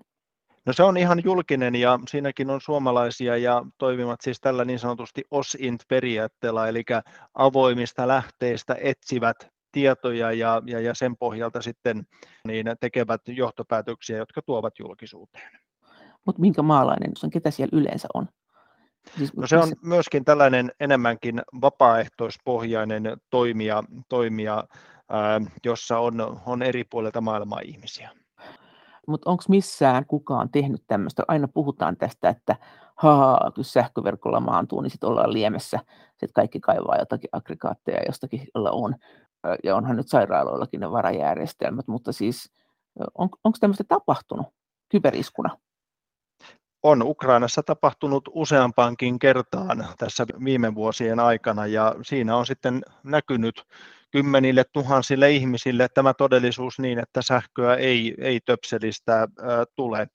[0.65, 5.23] No se on ihan julkinen ja siinäkin on suomalaisia ja toimivat siis tällä niin sanotusti
[5.31, 6.83] OSINT-periaatteella, eli
[7.33, 12.03] avoimista lähteistä etsivät tietoja ja, ja, ja sen pohjalta sitten
[12.47, 15.51] niin tekevät johtopäätöksiä, jotka tuovat julkisuuteen.
[16.25, 18.27] Mutta minkä maalainen se on, ketä siellä yleensä on?
[19.17, 24.63] Siis, no se on myöskin tällainen enemmänkin vapaaehtoispohjainen toimija, toimija
[25.09, 28.24] ää, jossa on, on eri puolilta maailmaa ihmisiä
[29.07, 31.23] mutta onko missään kukaan tehnyt tämmöistä?
[31.27, 32.55] Aina puhutaan tästä, että
[32.95, 38.71] haa, kun sähköverkolla maantuu, niin sitten ollaan liemessä, sitten kaikki kaivaa jotakin aggregaatteja jostakin, jolla
[38.71, 38.95] on.
[39.63, 42.51] Ja onhan nyt sairaaloillakin ne varajärjestelmät, mutta siis
[43.15, 44.47] on, onko tämmöistä tapahtunut
[44.89, 45.57] kyberiskuna?
[46.85, 53.63] on Ukrainassa tapahtunut useampaankin kertaan tässä viime vuosien aikana ja siinä on sitten näkynyt
[54.15, 59.27] kymmenille tuhansille ihmisille tämä todellisuus niin, että sähköä ei, ei töpselistä
[59.75, 60.07] tule.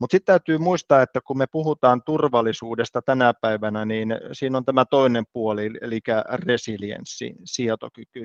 [0.00, 4.84] Mutta sitten täytyy muistaa, että kun me puhutaan turvallisuudesta tänä päivänä, niin siinä on tämä
[4.84, 6.00] toinen puoli, eli
[6.32, 8.24] resilienssi, sietokyky.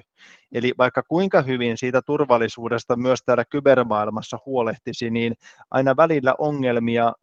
[0.51, 5.35] Eli vaikka kuinka hyvin siitä turvallisuudesta myös täällä kybermaailmassa huolehtisi, niin
[5.71, 7.13] aina välillä ongelmia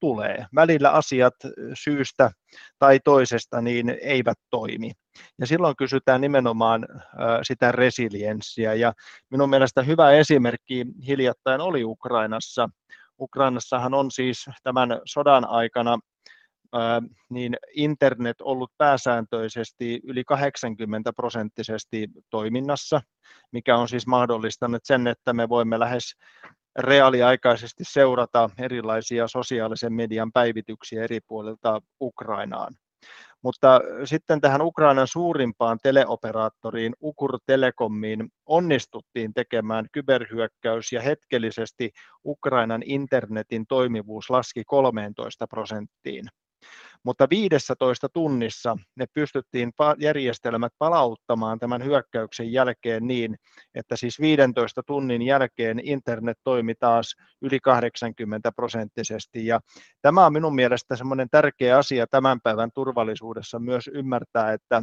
[0.00, 0.46] tulee.
[0.54, 1.34] Välillä asiat
[1.74, 2.30] syystä
[2.78, 4.90] tai toisesta niin eivät toimi.
[5.38, 6.86] Ja silloin kysytään nimenomaan
[7.42, 8.74] sitä resilienssiä.
[8.74, 8.92] Ja
[9.30, 12.68] minun mielestä hyvä esimerkki hiljattain oli Ukrainassa,
[13.20, 15.98] Ukrainassahan on siis tämän sodan aikana
[17.30, 23.00] niin internet ollut pääsääntöisesti yli 80 prosenttisesti toiminnassa,
[23.52, 26.16] mikä on siis mahdollistanut sen, että me voimme lähes
[26.78, 32.74] reaaliaikaisesti seurata erilaisia sosiaalisen median päivityksiä eri puolilta Ukrainaan.
[33.46, 41.90] Mutta sitten tähän Ukrainan suurimpaan teleoperaattoriin Ukur Telekomiin onnistuttiin tekemään kyberhyökkäys ja hetkellisesti
[42.24, 46.28] Ukrainan internetin toimivuus laski 13 prosenttiin.
[47.02, 53.36] Mutta 15 tunnissa ne pystyttiin järjestelmät palauttamaan tämän hyökkäyksen jälkeen niin,
[53.74, 59.60] että siis 15 tunnin jälkeen internet toimi taas yli 80 prosenttisesti ja
[60.02, 64.82] tämä on minun mielestä semmoinen tärkeä asia tämän päivän turvallisuudessa myös ymmärtää, että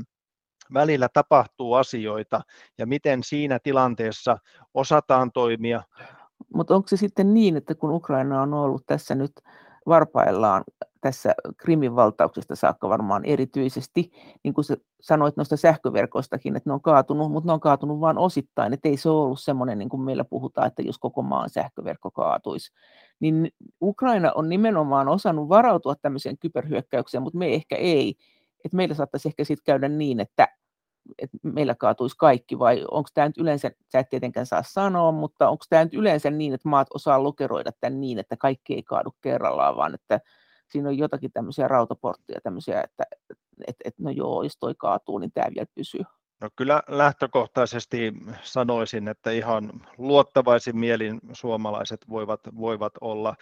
[0.74, 2.42] välillä tapahtuu asioita
[2.78, 4.38] ja miten siinä tilanteessa
[4.74, 5.84] osataan toimia.
[6.54, 9.32] Mutta onko se sitten niin, että kun Ukraina on ollut tässä nyt
[9.88, 10.64] varpaillaan
[11.04, 14.12] tässä Krimin valtauksesta saakka varmaan erityisesti,
[14.44, 14.66] niin kuin
[15.02, 18.98] sanoit noista sähköverkoistakin, että ne on kaatunut, mutta ne on kaatunut vain osittain, että ei
[18.98, 22.72] se ole ollut semmoinen, niin kuin meillä puhutaan, että jos koko maan sähköverkko kaatuisi.
[23.20, 23.50] Niin
[23.82, 28.16] Ukraina on nimenomaan osannut varautua tämmöiseen kyberhyökkäykseen, mutta me ehkä ei.
[28.66, 30.48] Että meillä saattaisi ehkä sitten käydä niin, että
[31.18, 35.50] että meillä kaatuisi kaikki, vai onko tämä nyt yleensä, sä et tietenkään saa sanoa, mutta
[35.50, 39.16] onko tämä nyt yleensä niin, että maat osaa lokeroida tämän niin, että kaikki ei kaadu
[39.22, 40.20] kerrallaan, vaan että
[40.74, 43.04] siinä on jotakin tämmöisiä rautaportteja, tämmöisiä, että
[43.68, 46.02] et, et, no joo, jos toi kaatuu, niin tämä vielä pysyy.
[46.42, 53.36] No kyllä lähtökohtaisesti sanoisin, että ihan luottavaisin mielin suomalaiset voivat, voivat olla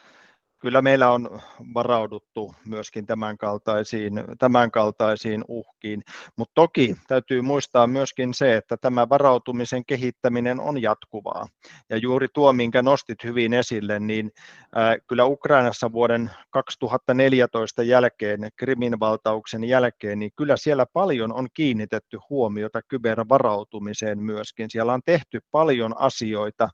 [0.61, 1.41] kyllä meillä on
[1.73, 6.03] varauduttu myöskin tämänkaltaisiin, tämänkaltaisiin uhkiin,
[6.37, 11.47] mutta toki täytyy muistaa myöskin se, että tämä varautumisen kehittäminen on jatkuvaa.
[11.89, 14.31] Ja juuri tuo, minkä nostit hyvin esille, niin
[14.77, 22.17] äh, kyllä Ukrainassa vuoden 2014 jälkeen, Krimin valtauksen jälkeen, niin kyllä siellä paljon on kiinnitetty
[22.29, 24.69] huomiota kybervarautumiseen myöskin.
[24.69, 26.69] Siellä on tehty paljon asioita,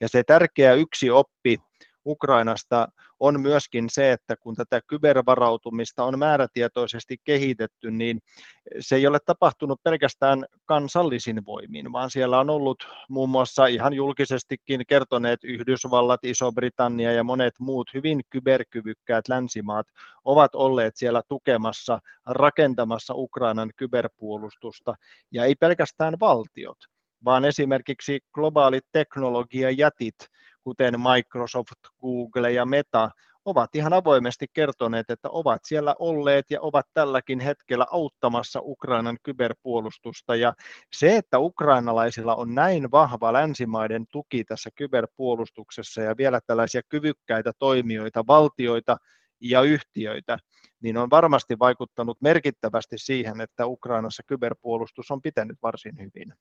[0.00, 1.58] ja se tärkeä yksi oppi,
[2.06, 2.88] Ukrainasta
[3.20, 8.20] on myöskin se, että kun tätä kybervarautumista on määrätietoisesti kehitetty, niin
[8.80, 14.82] se ei ole tapahtunut pelkästään kansallisin voimin, vaan siellä on ollut muun muassa ihan julkisestikin
[14.88, 19.86] kertoneet Yhdysvallat, Iso-Britannia ja monet muut hyvin kyberkyvykkäät länsimaat
[20.24, 24.94] ovat olleet siellä tukemassa, rakentamassa Ukrainan kyberpuolustusta,
[25.30, 26.78] ja ei pelkästään valtiot,
[27.24, 30.14] vaan esimerkiksi globaalit teknologiajätit,
[30.64, 33.10] kuten Microsoft, Google ja Meta,
[33.44, 40.36] ovat ihan avoimesti kertoneet, että ovat siellä olleet ja ovat tälläkin hetkellä auttamassa Ukrainan kyberpuolustusta.
[40.36, 40.54] Ja
[40.92, 48.26] se, että ukrainalaisilla on näin vahva länsimaiden tuki tässä kyberpuolustuksessa ja vielä tällaisia kyvykkäitä toimijoita,
[48.26, 48.96] valtioita
[49.40, 50.38] ja yhtiöitä,
[50.82, 56.34] niin on varmasti vaikuttanut merkittävästi siihen, että Ukrainassa kyberpuolustus on pitänyt varsin hyvin.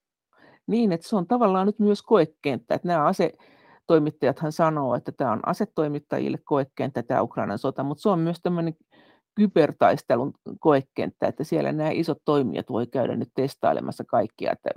[0.67, 3.33] Niin, että se on tavallaan nyt myös koekenttä, että nämä ase,
[3.87, 8.75] toimittajathan sanoo, että tämä on asetoimittajille koekenttä, tämä Ukrainan sota, mutta se on myös tämmöinen
[9.35, 14.69] kybertaistelun koekenttä, että siellä nämä isot toimijat voi käydä nyt testailemassa kaikkia, että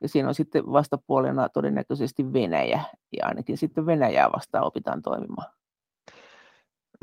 [0.00, 2.80] ja siinä on sitten vastapuolena todennäköisesti Venäjä,
[3.12, 5.61] ja ainakin sitten Venäjää vastaan opitaan toimimaan.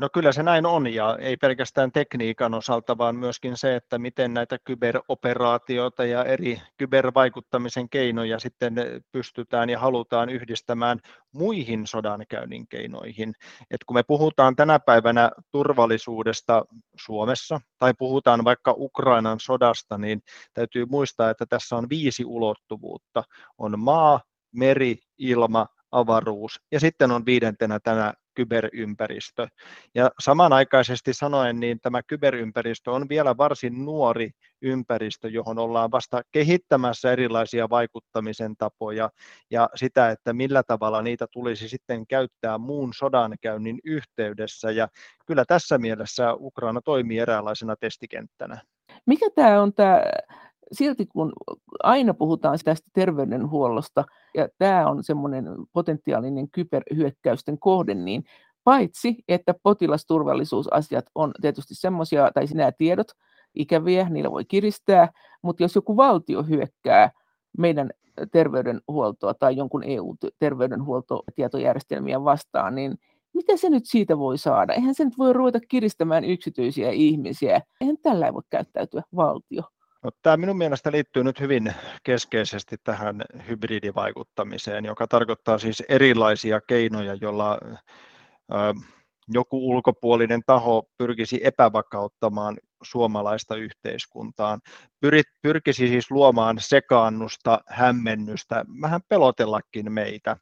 [0.00, 4.34] No kyllä se näin on ja ei pelkästään tekniikan osalta, vaan myöskin se, että miten
[4.34, 8.74] näitä kyberoperaatioita ja eri kybervaikuttamisen keinoja sitten
[9.12, 10.98] pystytään ja halutaan yhdistämään
[11.32, 13.34] muihin sodankäynnin keinoihin.
[13.70, 16.64] Et kun me puhutaan tänä päivänä turvallisuudesta
[17.00, 20.22] Suomessa tai puhutaan vaikka Ukrainan sodasta, niin
[20.54, 23.22] täytyy muistaa, että tässä on viisi ulottuvuutta.
[23.58, 24.20] On maa,
[24.52, 29.48] meri, ilma, avaruus ja sitten on viidentenä tämä kyberympäristö.
[29.94, 34.30] Ja samanaikaisesti sanoen, niin tämä kyberympäristö on vielä varsin nuori
[34.62, 39.10] ympäristö, johon ollaan vasta kehittämässä erilaisia vaikuttamisen tapoja
[39.50, 44.70] ja sitä, että millä tavalla niitä tulisi sitten käyttää muun sodankäynnin yhteydessä.
[44.70, 44.88] Ja
[45.26, 48.62] kyllä tässä mielessä Ukraina toimii eräänlaisena testikenttänä.
[49.06, 50.02] Mikä tämä on tämä
[50.72, 51.32] silti kun
[51.82, 54.04] aina puhutaan tästä terveydenhuollosta,
[54.34, 58.24] ja tämä on semmoinen potentiaalinen kyberhyökkäysten kohde, niin
[58.64, 63.08] paitsi, että potilasturvallisuusasiat on tietysti semmoisia, tai nämä tiedot
[63.54, 65.08] ikäviä, niillä voi kiristää,
[65.42, 67.10] mutta jos joku valtio hyökkää
[67.58, 67.90] meidän
[68.32, 72.98] terveydenhuoltoa tai jonkun EU-terveydenhuoltotietojärjestelmiä vastaan, niin
[73.34, 74.74] mitä se nyt siitä voi saada?
[74.74, 77.60] Eihän se nyt voi ruveta kiristämään yksityisiä ihmisiä.
[77.80, 79.62] Eihän tällä voi käyttäytyä valtio.
[80.04, 87.14] No, tämä minun mielestä liittyy nyt hyvin keskeisesti tähän hybridivaikuttamiseen, joka tarkoittaa siis erilaisia keinoja,
[87.20, 87.58] joilla
[89.28, 94.60] joku ulkopuolinen taho pyrkisi epävakauttamaan suomalaista yhteiskuntaan,
[95.42, 100.36] pyrkisi siis luomaan sekaannusta, hämmennystä, vähän pelotellakin meitä.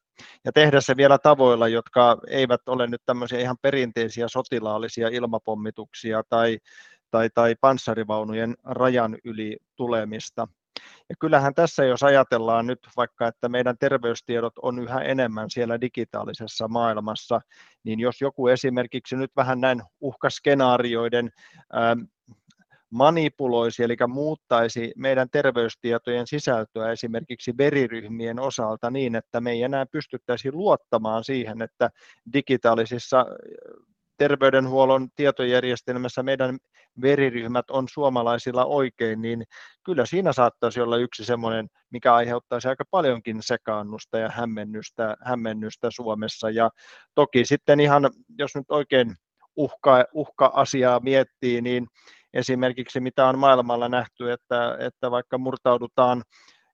[0.44, 6.58] Ja tehdä se vielä tavoilla, jotka eivät ole nyt tämmöisiä ihan perinteisiä sotilaallisia ilmapommituksia tai
[7.10, 10.48] tai, tai panssarivaunujen rajan yli tulemista.
[11.08, 16.68] Ja kyllähän tässä, jos ajatellaan nyt vaikka, että meidän terveystiedot on yhä enemmän siellä digitaalisessa
[16.68, 17.40] maailmassa,
[17.84, 21.30] niin jos joku esimerkiksi nyt vähän näin uhkaskenaarioiden
[22.90, 30.52] manipuloisi, eli muuttaisi meidän terveystietojen sisältöä esimerkiksi veriryhmien osalta niin, että me ei enää pystyttäisi
[30.52, 31.90] luottamaan siihen, että
[32.32, 33.26] digitaalisissa
[34.16, 36.58] terveydenhuollon tietojärjestelmässä meidän
[37.02, 39.44] veriryhmät on suomalaisilla oikein, niin
[39.84, 46.50] kyllä siinä saattaisi olla yksi semmoinen, mikä aiheuttaisi aika paljonkin sekaannusta ja hämmennystä, hämmennystä Suomessa.
[46.50, 46.70] Ja
[47.14, 49.14] toki sitten ihan, jos nyt oikein
[49.56, 51.86] uhka, uhka-asiaa miettii, niin
[52.34, 56.22] esimerkiksi mitä on maailmalla nähty, että, että vaikka murtaudutaan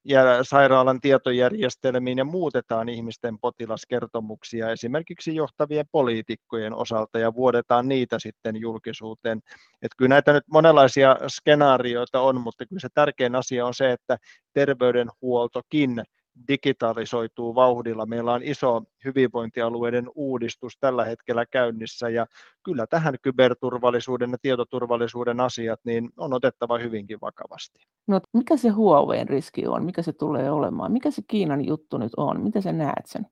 [0.05, 8.57] ja sairaalan tietojärjestelmiin ja muutetaan ihmisten potilaskertomuksia esimerkiksi johtavien poliitikkojen osalta ja vuodetaan niitä sitten
[8.57, 9.39] julkisuuteen.
[9.83, 14.19] Että kyllä näitä nyt monenlaisia skenaarioita on, mutta kyllä se tärkein asia on se, että
[14.53, 16.03] terveydenhuoltokin
[16.49, 18.07] digitalisoituu vauhdilla.
[18.07, 22.27] Meillä on iso hyvinvointialueiden uudistus tällä hetkellä käynnissä ja
[22.63, 27.81] kyllä tähän kyberturvallisuuden ja tietoturvallisuuden asiat niin on otettava hyvinkin vakavasti.
[28.07, 29.85] No, mikä se Huaweiin riski on?
[29.85, 30.93] Mikä se tulee olemaan?
[30.93, 32.43] Mikä se Kiinan juttu nyt on?
[32.43, 33.27] Miten sä näet sen?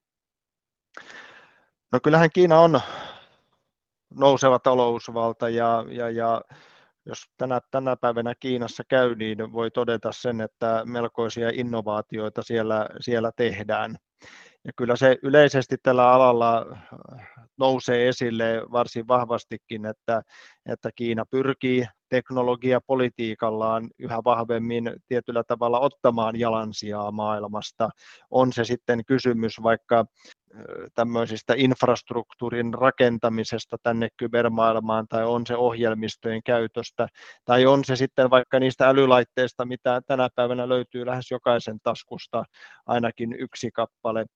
[1.92, 2.80] No kyllähän Kiina on
[4.14, 6.42] nouseva talousvalta ja, ja, ja
[7.06, 13.32] jos tänä, tänä päivänä Kiinassa käy, niin voi todeta sen, että melkoisia innovaatioita siellä, siellä
[13.36, 13.96] tehdään.
[14.64, 16.78] Ja kyllä se yleisesti tällä alalla
[17.58, 20.22] nousee esille varsin vahvastikin, että,
[20.66, 27.88] että Kiina pyrkii teknologiapolitiikallaan yhä vahvemmin tietyllä tavalla ottamaan jalansijaa maailmasta.
[28.30, 30.04] On se sitten kysymys vaikka
[30.94, 37.08] tämmöisistä infrastruktuurin rakentamisesta tänne kybermaailmaan, tai on se ohjelmistojen käytöstä,
[37.44, 42.44] tai on se sitten vaikka niistä älylaitteista, mitä tänä päivänä löytyy lähes jokaisen taskusta
[42.86, 44.26] ainakin yksi kappale.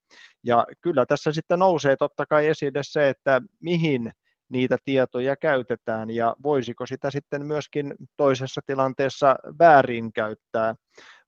[0.44, 4.12] Ja kyllä tässä sitten nousee totta kai esille se, että mihin
[4.48, 10.74] niitä tietoja käytetään ja voisiko sitä sitten myöskin toisessa tilanteessa väärin käyttää.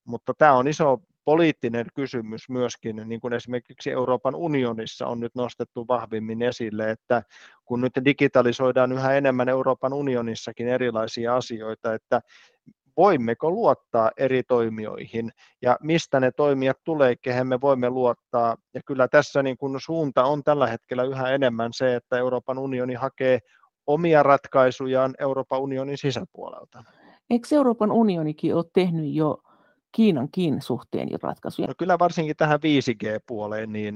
[0.04, 5.88] Mutta tämä on iso poliittinen kysymys myöskin, niin kuin esimerkiksi Euroopan unionissa on nyt nostettu
[5.88, 7.22] vahvimmin esille, että
[7.64, 12.20] kun nyt digitalisoidaan yhä enemmän Euroopan unionissakin erilaisia asioita, että
[12.98, 15.32] voimmeko luottaa eri toimijoihin
[15.62, 18.56] ja mistä ne toimijat tulee, kehen me voimme luottaa.
[18.74, 22.94] Ja kyllä tässä niin kuin suunta on tällä hetkellä yhä enemmän se, että Euroopan unioni
[22.94, 23.38] hakee
[23.86, 26.84] omia ratkaisujaan Euroopan unionin sisäpuolelta.
[27.30, 29.38] Eikö Euroopan unionikin ole tehnyt jo
[29.92, 31.68] Kiinankin suhteen jo ratkaisuja?
[31.68, 33.94] No kyllä varsinkin tähän 5G-puoleen niin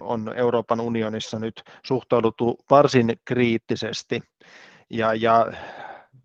[0.00, 4.20] on Euroopan unionissa nyt suhtauduttu varsin kriittisesti.
[4.90, 5.52] Ja, ja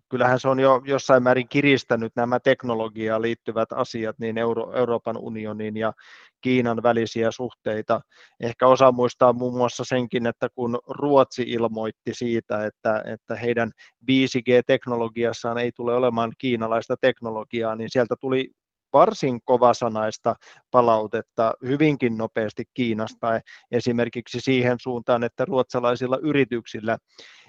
[0.08, 5.76] kyllähän se on jo jossain määrin kiristänyt nämä teknologiaan liittyvät asiat niin Euro, Euroopan unionin
[5.76, 5.92] ja
[6.40, 8.00] Kiinan välisiä suhteita.
[8.40, 13.70] Ehkä osa muistaa muun muassa senkin, että kun Ruotsi ilmoitti siitä, että, että heidän
[14.10, 18.50] 5G-teknologiassaan ei tule olemaan kiinalaista teknologiaa, niin sieltä tuli
[18.92, 20.34] varsin kovasanaista
[20.70, 23.40] palautetta hyvinkin nopeasti Kiinasta,
[23.70, 26.98] esimerkiksi siihen suuntaan, että ruotsalaisilla yrityksillä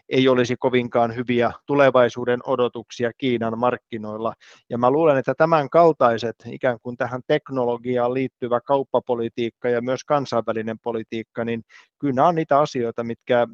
[0.09, 4.33] ei olisi kovinkaan hyviä tulevaisuuden odotuksia Kiinan markkinoilla.
[4.69, 10.79] Ja mä luulen, että tämän kaltaiset ikään kuin tähän teknologiaan liittyvä kauppapolitiikka ja myös kansainvälinen
[10.79, 11.61] politiikka, niin
[11.99, 13.47] kyllä nämä on niitä asioita, mitkä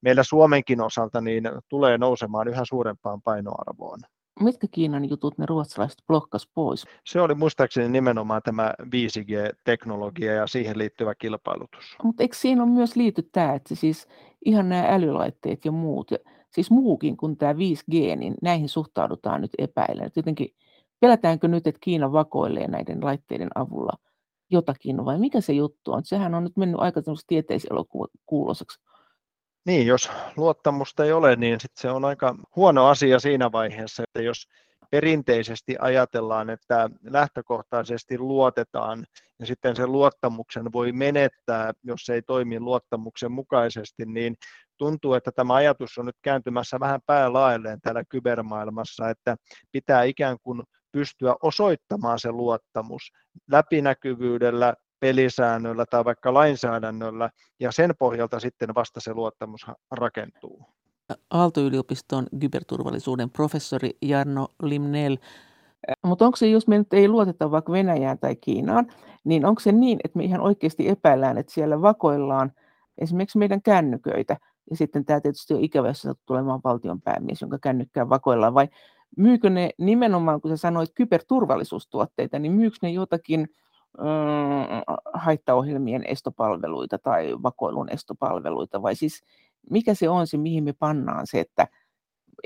[0.00, 4.00] meillä Suomenkin osalta niin tulee nousemaan yhä suurempaan painoarvoon
[4.40, 6.86] mitkä Kiinan jutut ne ruotsalaiset blokkas pois?
[7.06, 11.96] Se oli muistaakseni nimenomaan tämä 5G-teknologia ja siihen liittyvä kilpailutus.
[12.02, 14.08] Mutta eikö siinä on myös liity tämä, että siis
[14.44, 16.18] ihan nämä älylaitteet ja muut, ja
[16.54, 20.06] siis muukin kuin tämä 5G, niin näihin suhtaudutaan nyt epäilen.
[20.06, 20.54] Että jotenkin
[21.00, 23.92] pelätäänkö nyt, että Kiina vakoilee näiden laitteiden avulla
[24.50, 26.04] jotakin vai mikä se juttu on?
[26.04, 27.00] Sehän on nyt mennyt aika
[28.26, 28.80] kuuloseksi.
[29.66, 34.22] Niin, jos luottamusta ei ole, niin sit se on aika huono asia siinä vaiheessa, että
[34.22, 34.48] jos
[34.90, 39.06] perinteisesti ajatellaan, että lähtökohtaisesti luotetaan
[39.38, 44.36] ja sitten sen luottamuksen voi menettää, jos ei toimi luottamuksen mukaisesti, niin
[44.76, 49.36] tuntuu, että tämä ajatus on nyt kääntymässä vähän päälaelleen täällä kybermaailmassa, että
[49.72, 50.62] pitää ikään kuin
[50.92, 53.12] pystyä osoittamaan se luottamus
[53.50, 60.79] läpinäkyvyydellä, pelisäännöllä tai vaikka lainsäädännöllä, ja sen pohjalta sitten vasta se luottamus rakentuu.
[61.30, 65.16] Aalto-yliopiston kyberturvallisuuden professori Jarno Limnell.
[66.06, 68.86] Mutta onko se, jos me nyt ei luoteta vaikka Venäjään tai Kiinaan,
[69.24, 72.52] niin onko se niin, että me ihan oikeasti epäillään, että siellä vakoillaan
[72.98, 74.36] esimerkiksi meidän kännyköitä,
[74.70, 78.68] ja sitten tämä tietysti on ikävä, jos tulemaan valtion päämies, jonka kännykkään vakoillaan, vai
[79.16, 83.40] myykö ne nimenomaan, kun sä sanoit kyberturvallisuustuotteita, niin myykö ne jotakin
[83.98, 84.06] mm,
[85.14, 89.22] haittaohjelmien estopalveluita tai vakoilun estopalveluita, vai siis
[89.70, 91.66] mikä se on se, mihin me pannaan se, että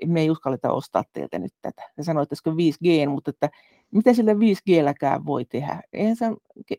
[0.07, 1.83] me ei uskalleta ostaa teiltä nyt tätä.
[1.97, 3.51] Ja sanoit äsken 5G, mutta että
[3.91, 5.81] mitä sillä 5Gläkään voi tehdä?
[5.93, 6.27] Eihän se,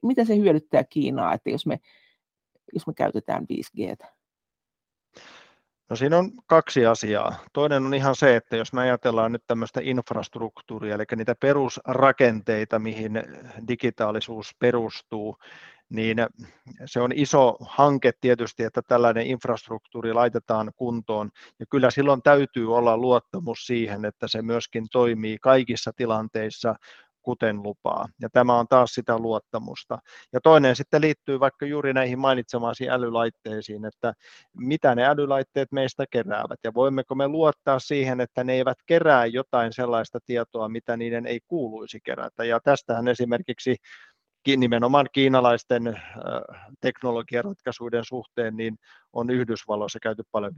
[0.04, 1.80] mitä se hyödyttää Kiinaa, että jos me,
[2.74, 4.08] jos me käytetään 5Gtä?
[5.90, 7.36] No siinä on kaksi asiaa.
[7.54, 13.12] Toinen on ihan se, että jos me ajatellaan nyt tämmöistä infrastruktuuria, eli niitä perusrakenteita, mihin
[13.68, 15.38] digitaalisuus perustuu,
[15.90, 16.18] niin
[16.86, 21.30] se on iso hanke tietysti, että tällainen infrastruktuuri laitetaan kuntoon,
[21.60, 26.76] ja kyllä silloin täytyy olla luottamus siihen, että se myöskin toimii kaikissa tilanteissa
[27.26, 28.08] kuten lupaa.
[28.22, 29.98] Ja tämä on taas sitä luottamusta.
[30.34, 34.14] Ja toinen sitten liittyy vaikka juuri näihin mainitsemaisiin älylaitteisiin, että
[34.58, 39.74] mitä ne älylaitteet meistä keräävät ja voimmeko me luottaa siihen, että ne eivät kerää jotain
[39.74, 42.46] sellaista tietoa, mitä niiden ei kuuluisi kerätä.
[42.46, 43.76] Ja tästähän esimerkiksi
[44.58, 46.02] nimenomaan kiinalaisten
[46.82, 48.78] teknologiaratkaisuiden suhteen niin
[49.14, 50.54] on Yhdysvalloissa käyty paljon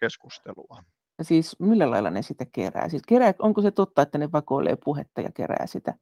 [0.00, 0.82] keskustelua.
[1.22, 2.88] Siis millä lailla ne sitä kerää?
[2.88, 5.94] Siis kerää, onko se totta, että ne vakoilee puhetta ja kerää sitä?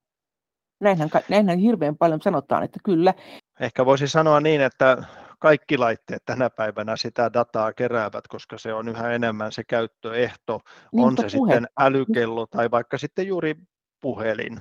[0.80, 3.14] Näinhän, näinhän hirveän paljon sanotaan, että kyllä.
[3.60, 5.02] Ehkä voisi sanoa niin, että
[5.38, 10.60] kaikki laitteet tänä päivänä sitä dataa keräävät, koska se on yhä enemmän se käyttöehto,
[10.92, 11.52] niin, on se puhe.
[11.52, 13.54] sitten älykello tai vaikka sitten juuri
[14.00, 14.60] puhelin.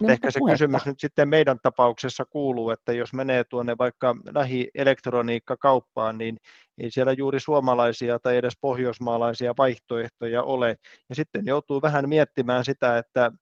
[0.00, 0.54] Niin, ehkä se puhetta.
[0.54, 6.36] kysymys nyt sitten meidän tapauksessa kuuluu, että jos menee tuonne vaikka lähielektroniikkakauppaan, niin
[6.78, 10.76] ei siellä juuri suomalaisia tai edes pohjoismaalaisia vaihtoehtoja ole.
[11.08, 13.32] Ja sitten joutuu vähän miettimään sitä, että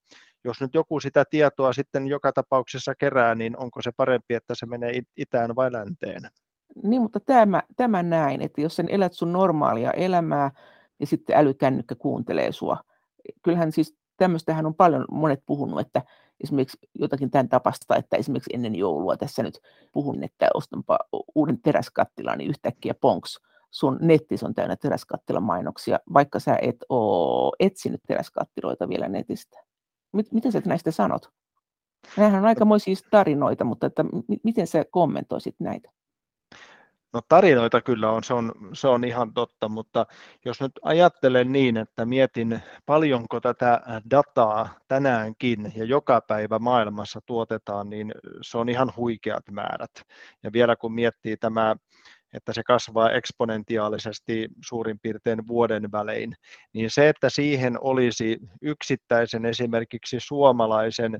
[0.44, 4.66] jos nyt joku sitä tietoa sitten joka tapauksessa kerää, niin onko se parempi, että se
[4.66, 6.22] menee itään vai länteen?
[6.82, 10.50] Niin, mutta tämä, tämä näin, että jos sen elät sun normaalia elämää
[11.00, 12.76] ja sitten älykännykkä kuuntelee sua.
[13.42, 16.02] Kyllähän siis tämmöistähän on paljon monet puhunut, että
[16.44, 19.58] esimerkiksi jotakin tämän tapasta, että esimerkiksi ennen joulua tässä nyt
[19.92, 20.98] puhun, että ostanpa
[21.34, 27.52] uuden teräskattilan, niin yhtäkkiä ponks, sun nettis on täynnä teräskattilan mainoksia, vaikka sä et ole
[27.60, 29.58] etsinyt teräskattiloita vielä netistä.
[30.32, 31.30] Mitä sä näistä sanot?
[32.16, 34.04] Nämähän on aikamoisia tarinoita, mutta että
[34.44, 35.90] miten sä kommentoisit näitä?
[37.12, 40.06] No tarinoita kyllä on se, on, se on ihan totta, mutta
[40.44, 47.90] jos nyt ajattelen niin, että mietin paljonko tätä dataa tänäänkin ja joka päivä maailmassa tuotetaan,
[47.90, 49.90] niin se on ihan huikeat määrät.
[50.42, 51.76] Ja vielä kun miettii tämä
[52.32, 56.34] että se kasvaa eksponentiaalisesti suurin piirtein vuoden välein,
[56.72, 61.18] niin se, että siihen olisi yksittäisen esimerkiksi suomalaisen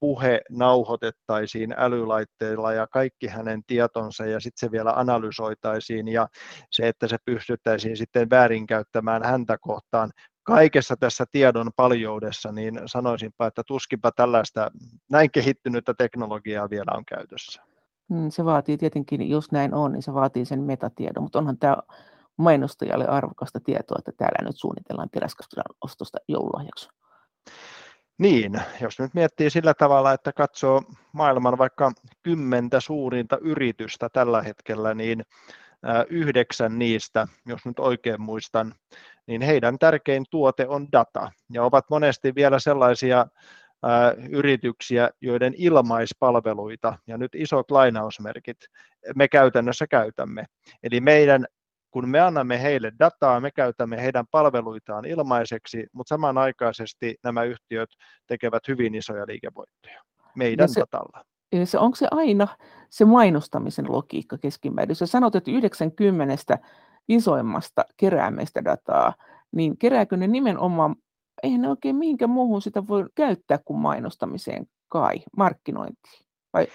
[0.00, 6.28] puhe nauhoitettaisiin älylaitteilla ja kaikki hänen tietonsa ja sitten se vielä analysoitaisiin ja
[6.70, 10.10] se, että se pystyttäisiin sitten väärinkäyttämään häntä kohtaan
[10.42, 14.70] kaikessa tässä tiedon paljoudessa, niin sanoisinpa, että tuskinpa tällaista
[15.10, 17.62] näin kehittynyttä teknologiaa vielä on käytössä.
[18.08, 21.76] Mm, se vaatii tietenkin, jos näin on, niin se vaatii sen metatiedon, mutta onhan tämä
[22.36, 25.08] mainostajalle arvokasta tietoa, että täällä nyt suunnitellaan
[25.80, 26.88] ostosta joululahjaksi.
[28.18, 31.92] Niin, jos nyt miettii sillä tavalla, että katsoo maailman vaikka
[32.22, 35.22] kymmentä suurinta yritystä tällä hetkellä, niin
[36.08, 38.74] yhdeksän niistä, jos nyt oikein muistan,
[39.26, 41.32] niin heidän tärkein tuote on data.
[41.52, 43.26] Ja ovat monesti vielä sellaisia
[44.30, 48.58] yrityksiä, joiden ilmaispalveluita, ja nyt isot lainausmerkit,
[49.14, 50.44] me käytännössä käytämme.
[50.82, 51.46] Eli meidän
[51.96, 57.88] kun me annamme heille dataa, me käytämme heidän palveluitaan ilmaiseksi, mutta samanaikaisesti nämä yhtiöt
[58.26, 60.02] tekevät hyvin isoja liikevoittoja
[60.34, 61.24] meidän se, datalla.
[61.64, 62.48] Se, onko se aina
[62.90, 64.96] se mainostamisen logiikka keskimäärin?
[65.00, 66.58] Jos sanot, että 90
[67.08, 69.14] isoimmasta keräämistä dataa,
[69.52, 70.96] niin kerääkö ne nimenomaan,
[71.42, 76.26] eihän ne oikein mihinkään muuhun sitä voi käyttää kuin mainostamiseen kai, markkinointiin?
[76.52, 76.66] Vai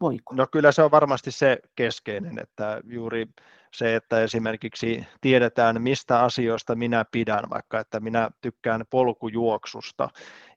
[0.00, 0.34] voiko?
[0.34, 3.26] No kyllä se on varmasti se keskeinen, että juuri
[3.74, 10.08] se, että esimerkiksi tiedetään, mistä asioista minä pidän, vaikka että minä tykkään polkujuoksusta,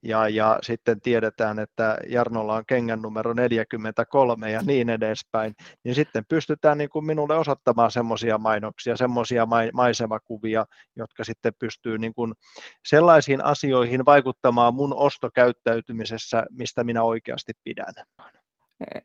[0.03, 6.25] ja, ja sitten tiedetään, että Jarnolla on kengän numero 43 ja niin edespäin, niin sitten
[6.29, 10.65] pystytään niin kuin minulle osoittamaan semmoisia mainoksia, semmoisia maisemakuvia,
[10.95, 12.33] jotka sitten pystyy niin kuin
[12.85, 17.93] sellaisiin asioihin vaikuttamaan mun ostokäyttäytymisessä, mistä minä oikeasti pidän.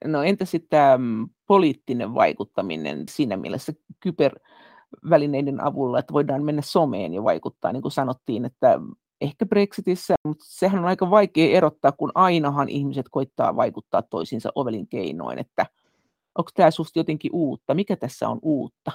[0.04, 7.24] No entä sitten mm, poliittinen vaikuttaminen siinä mielessä kybervälineiden avulla, että voidaan mennä someen ja
[7.24, 8.80] vaikuttaa, niin kuin sanottiin, että
[9.20, 14.88] ehkä Brexitissä, mutta sehän on aika vaikea erottaa, kun ainahan ihmiset koittaa vaikuttaa toisiinsa ovelin
[14.88, 15.66] keinoin, että
[16.38, 18.92] onko tämä susta jotenkin uutta, mikä tässä on uutta?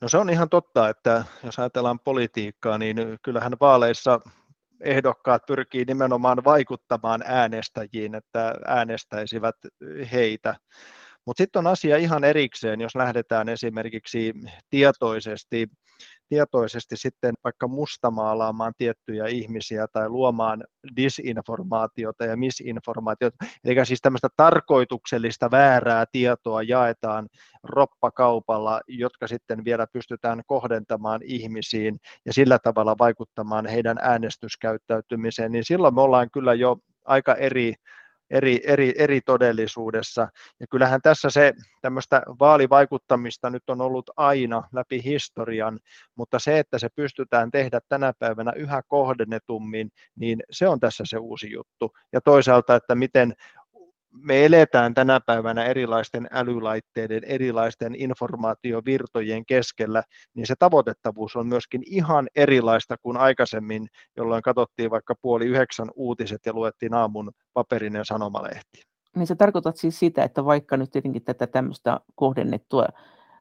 [0.00, 4.20] No se on ihan totta, että jos ajatellaan politiikkaa, niin kyllähän vaaleissa
[4.80, 9.56] ehdokkaat pyrkii nimenomaan vaikuttamaan äänestäjiin, että äänestäisivät
[10.12, 10.54] heitä.
[11.30, 14.34] Mutta sitten on asia ihan erikseen, jos lähdetään esimerkiksi
[14.70, 15.68] tietoisesti
[16.28, 20.64] tietoisesti sitten vaikka mustamaalaamaan tiettyjä ihmisiä tai luomaan
[20.96, 23.36] disinformaatiota ja misinformaatiota.
[23.64, 27.28] Eli siis tämmöistä tarkoituksellista väärää tietoa jaetaan
[27.62, 35.94] roppakaupalla, jotka sitten vielä pystytään kohdentamaan ihmisiin ja sillä tavalla vaikuttamaan heidän äänestyskäyttäytymiseen, niin silloin
[35.94, 37.74] me ollaan kyllä jo aika eri
[38.30, 40.28] eri, eri, eri todellisuudessa.
[40.60, 41.52] Ja kyllähän tässä se
[41.82, 45.78] tämmöistä vaalivaikuttamista nyt on ollut aina läpi historian,
[46.16, 51.18] mutta se, että se pystytään tehdä tänä päivänä yhä kohdennetummin, niin se on tässä se
[51.18, 51.92] uusi juttu.
[52.12, 53.34] Ja toisaalta, että miten
[54.12, 60.02] me eletään tänä päivänä erilaisten älylaitteiden, erilaisten informaatiovirtojen keskellä,
[60.34, 66.40] niin se tavoitettavuus on myöskin ihan erilaista kuin aikaisemmin, jolloin katsottiin vaikka puoli yhdeksän uutiset
[66.46, 68.82] ja luettiin aamun paperinen sanomalehti.
[69.16, 72.86] Niin se tarkoitat siis sitä, että vaikka nyt tietenkin tätä tämmöistä kohdennettua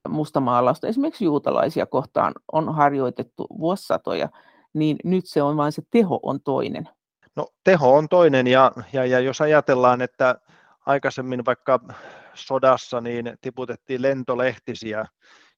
[0.07, 4.29] mustamaalausta esimerkiksi juutalaisia kohtaan on harjoitettu vuosisatoja,
[4.73, 6.89] niin nyt se on vain se teho on toinen.
[7.35, 10.35] No teho on toinen ja, ja, ja jos ajatellaan, että
[10.85, 11.79] aikaisemmin vaikka
[12.33, 15.05] sodassa niin tiputettiin lentolehtisiä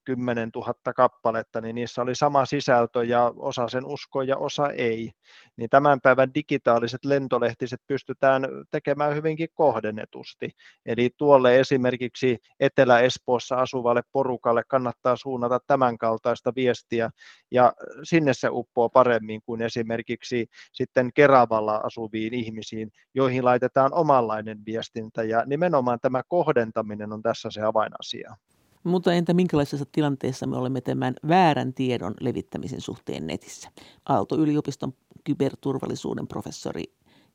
[0.03, 5.11] 10 000 kappaletta, niin niissä oli sama sisältö ja osa sen uskoi ja osa ei.
[5.57, 10.49] Niin tämän päivän digitaaliset lentolehtiset pystytään tekemään hyvinkin kohdennetusti.
[10.85, 17.09] Eli tuolle esimerkiksi Etelä-Espoossa asuvalle porukalle kannattaa suunnata tämän kaltaista viestiä
[17.51, 17.73] ja
[18.03, 25.43] sinne se uppoo paremmin kuin esimerkiksi sitten Keravalla asuviin ihmisiin, joihin laitetaan omanlainen viestintä ja
[25.45, 28.35] nimenomaan tämä kohdentaminen on tässä se avainasia.
[28.83, 33.69] Mutta entä minkälaisessa tilanteessa me olemme tämän väärän tiedon levittämisen suhteen netissä?
[34.09, 36.83] Aalto-yliopiston kyberturvallisuuden professori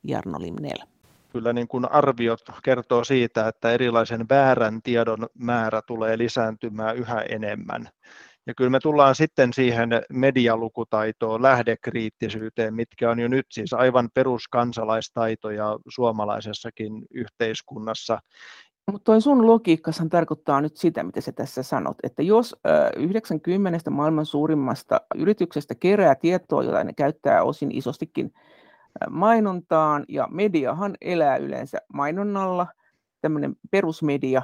[0.03, 0.77] Jarno Limnel.
[1.29, 7.89] Kyllä niin kuin arviot kertoo siitä, että erilaisen väärän tiedon määrä tulee lisääntymään yhä enemmän.
[8.47, 15.79] Ja kyllä me tullaan sitten siihen medialukutaitoon, lähdekriittisyyteen, mitkä on jo nyt siis aivan peruskansalaistaitoja
[15.89, 18.19] suomalaisessakin yhteiskunnassa.
[18.91, 22.55] Mutta toi sun logiikkahan tarkoittaa nyt sitä, mitä sä tässä sanot, että jos
[22.97, 28.33] 90 maailman suurimmasta yrityksestä kerää tietoa, jota ne käyttää osin isostikin
[29.09, 32.67] mainontaan, ja mediahan elää yleensä mainonnalla,
[33.21, 34.41] tämmöinen perusmedia,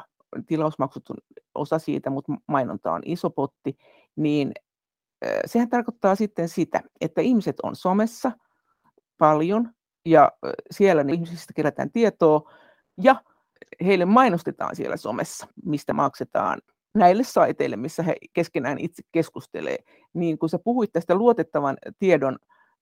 [0.48, 1.18] tilausmaksut on
[1.56, 3.78] osa siitä, mutta mainonta on iso potti,
[4.16, 4.52] niin
[5.46, 8.32] sehän tarkoittaa sitten sitä, että ihmiset on somessa
[9.18, 9.70] paljon,
[10.06, 10.32] ja
[10.72, 12.52] siellä ihmisistä kerätään tietoa,
[13.02, 13.16] ja
[13.86, 16.62] heille mainostetaan siellä somessa, mistä maksetaan
[16.96, 19.78] näille saiteille, missä he keskenään itse keskustelee,
[20.14, 22.38] niin kun sä puhuit tästä luotettavan tiedon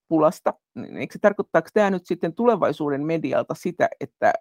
[0.08, 4.32] pulasta, niin eikö se tarkoittaako tämä nyt sitten tulevaisuuden medialta sitä, että,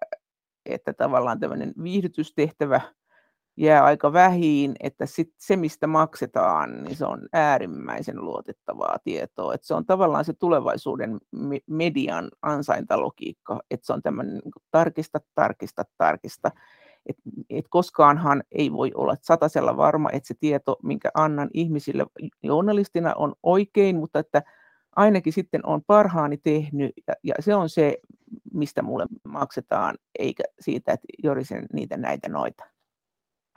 [0.65, 2.81] että tavallaan tämmöinen viihdytystehtävä
[3.57, 9.53] jää aika vähiin, että sit se, mistä maksetaan, niin se on äärimmäisen luotettavaa tietoa.
[9.53, 11.17] Että se on tavallaan se tulevaisuuden
[11.67, 16.51] median ansaintalogiikka, että se on tämmöinen niin tarkista, tarkista, tarkista.
[17.05, 17.17] Et,
[17.49, 22.05] et koskaanhan ei voi olla satasella varma, että se tieto, minkä annan ihmisille
[22.43, 24.43] journalistina on oikein, mutta että
[24.95, 27.97] ainakin sitten on parhaani tehnyt ja, ja se on se,
[28.53, 32.63] mistä mulle maksetaan, eikä siitä, että jorisen niitä näitä noita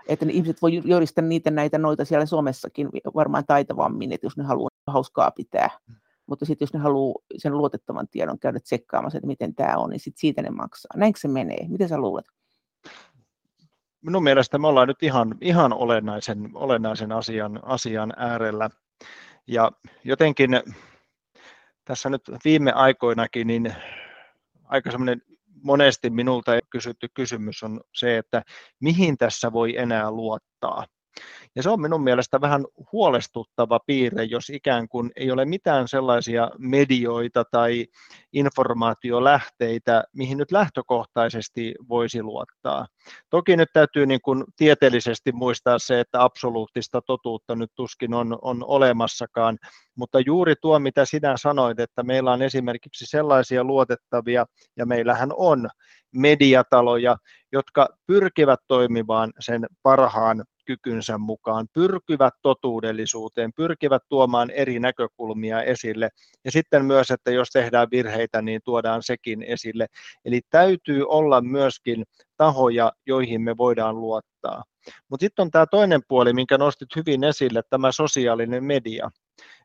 [0.09, 4.44] että ne ihmiset voi joristaa niitä näitä noita siellä somessakin varmaan taitavammin, että jos ne
[4.44, 5.70] haluaa hauskaa pitää.
[5.88, 5.94] Mm.
[6.26, 10.00] Mutta sitten jos ne haluaa sen luotettavan tiedon käydä tsekkaamassa, että miten tämä on, niin
[10.00, 10.90] sit siitä ne maksaa.
[10.96, 11.66] Näinkö se menee?
[11.68, 12.26] Miten sä luulet?
[14.00, 18.70] Minun mielestä me ollaan nyt ihan, ihan olennaisen, olennaisen asian, asian äärellä.
[19.46, 19.72] Ja
[20.05, 20.50] jotenkin
[21.84, 23.74] tässä nyt viime aikoinakin niin
[24.64, 25.22] aika semmoinen
[25.64, 28.42] monesti minulta kysytty kysymys on se, että
[28.80, 30.86] mihin tässä voi enää luottaa.
[31.56, 36.50] Ja se on minun mielestä vähän huolestuttava piirre, jos ikään kuin ei ole mitään sellaisia
[36.58, 37.86] medioita tai
[38.32, 42.86] informaatiolähteitä, mihin nyt lähtökohtaisesti voisi luottaa.
[43.30, 48.64] Toki nyt täytyy niin kuin tieteellisesti muistaa se, että absoluuttista totuutta nyt tuskin on, on
[48.66, 49.58] olemassakaan,
[49.94, 54.46] mutta juuri tuo, mitä sinä sanoit, että meillä on esimerkiksi sellaisia luotettavia,
[54.76, 55.68] ja meillähän on
[56.14, 57.16] mediataloja,
[57.52, 66.08] jotka pyrkivät toimimaan sen parhaan kykynsä mukaan, pyrkivät totuudellisuuteen, pyrkivät tuomaan eri näkökulmia esille.
[66.44, 69.86] Ja sitten myös, että jos tehdään virheitä, niin tuodaan sekin esille.
[70.24, 72.04] Eli täytyy olla myöskin
[72.36, 74.62] tahoja, joihin me voidaan luottaa.
[75.08, 79.10] Mutta sitten on tämä toinen puoli, minkä nostit hyvin esille, tämä sosiaalinen media.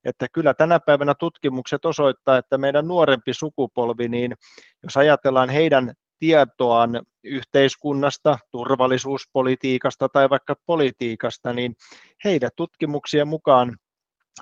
[0.06, 4.36] Että kyllä tänä päivänä tutkimukset osoittaa, että meidän nuorempi sukupolvi, niin
[4.84, 11.76] jos ajatellaan heidän tietoaan yhteiskunnasta, turvallisuuspolitiikasta tai vaikka politiikasta, niin
[12.24, 13.78] heidän tutkimuksien mukaan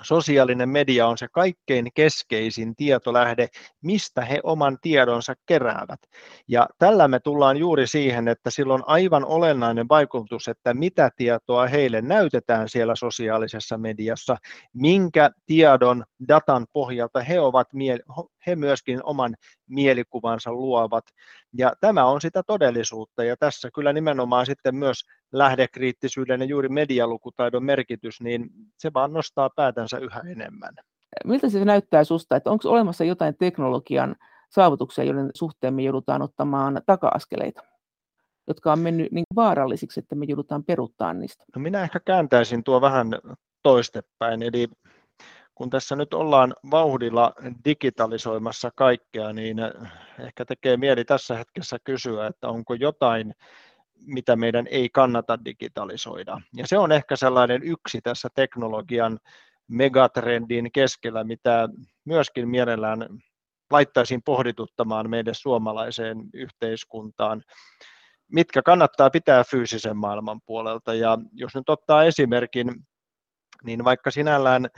[0.02, 3.48] sosiaalinen media on se kaikkein keskeisin tietolähde,
[3.82, 6.00] mistä he oman tiedonsa keräävät.
[6.48, 11.66] Ja tällä me tullaan juuri siihen, että sillä on aivan olennainen vaikutus, että mitä tietoa
[11.66, 14.36] heille näytetään siellä sosiaalisessa mediassa,
[14.74, 17.68] minkä tiedon, datan pohjalta he, ovat,
[18.46, 19.36] he myöskin oman
[19.68, 21.04] mielikuvansa luovat.
[21.52, 27.64] Ja tämä on sitä todellisuutta, ja tässä kyllä nimenomaan sitten myös lähdekriittisyyden ja juuri medialukutaidon
[27.64, 30.74] merkitys, niin se vaan nostaa päätänsä yhä enemmän.
[31.24, 34.16] Miltä se näyttää susta, että onko olemassa jotain teknologian
[34.50, 37.62] saavutuksia, joiden suhteen me joudutaan ottamaan taka-askeleita,
[38.46, 41.44] jotka on mennyt niin vaarallisiksi, että me joudutaan peruuttaa niistä?
[41.56, 43.08] No minä ehkä kääntäisin tuo vähän
[43.62, 44.68] toistepäin, eli
[45.58, 47.34] kun tässä nyt ollaan vauhdilla
[47.64, 49.56] digitalisoimassa kaikkea, niin
[50.18, 53.34] ehkä tekee mieli tässä hetkessä kysyä, että onko jotain
[54.06, 56.40] mitä meidän ei kannata digitalisoida.
[56.56, 59.18] Ja se on ehkä sellainen yksi tässä teknologian
[59.68, 61.68] megatrendin keskellä, mitä
[62.04, 63.08] myöskin mielellään
[63.70, 67.42] laittaisin pohdituttamaan meidän suomalaiseen yhteiskuntaan,
[68.32, 70.94] mitkä kannattaa pitää fyysisen maailman puolelta.
[70.94, 72.86] Ja jos nyt ottaa esimerkin,
[73.64, 74.68] niin vaikka sinällään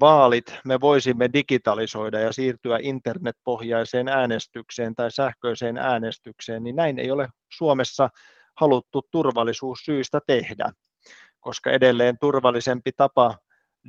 [0.00, 7.28] vaalit me voisimme digitalisoida ja siirtyä internetpohjaiseen äänestykseen tai sähköiseen äänestykseen, niin näin ei ole
[7.52, 8.08] Suomessa
[8.60, 10.72] haluttu turvallisuussyistä tehdä,
[11.40, 13.38] koska edelleen turvallisempi tapa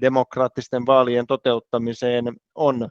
[0.01, 2.25] demokraattisten vaalien toteuttamiseen
[2.55, 2.89] on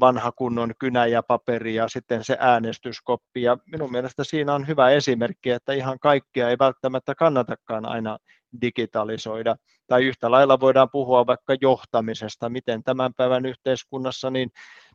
[0.00, 3.42] vanha kunnon kynä ja paperi ja sitten se äänestyskoppi.
[3.42, 8.18] Ja minun mielestä siinä on hyvä esimerkki, että ihan kaikkia ei välttämättä kannatakaan aina
[8.60, 9.56] digitalisoida.
[9.86, 14.50] Tai yhtä lailla voidaan puhua vaikka johtamisesta, miten tämän päivän yhteiskunnassa niin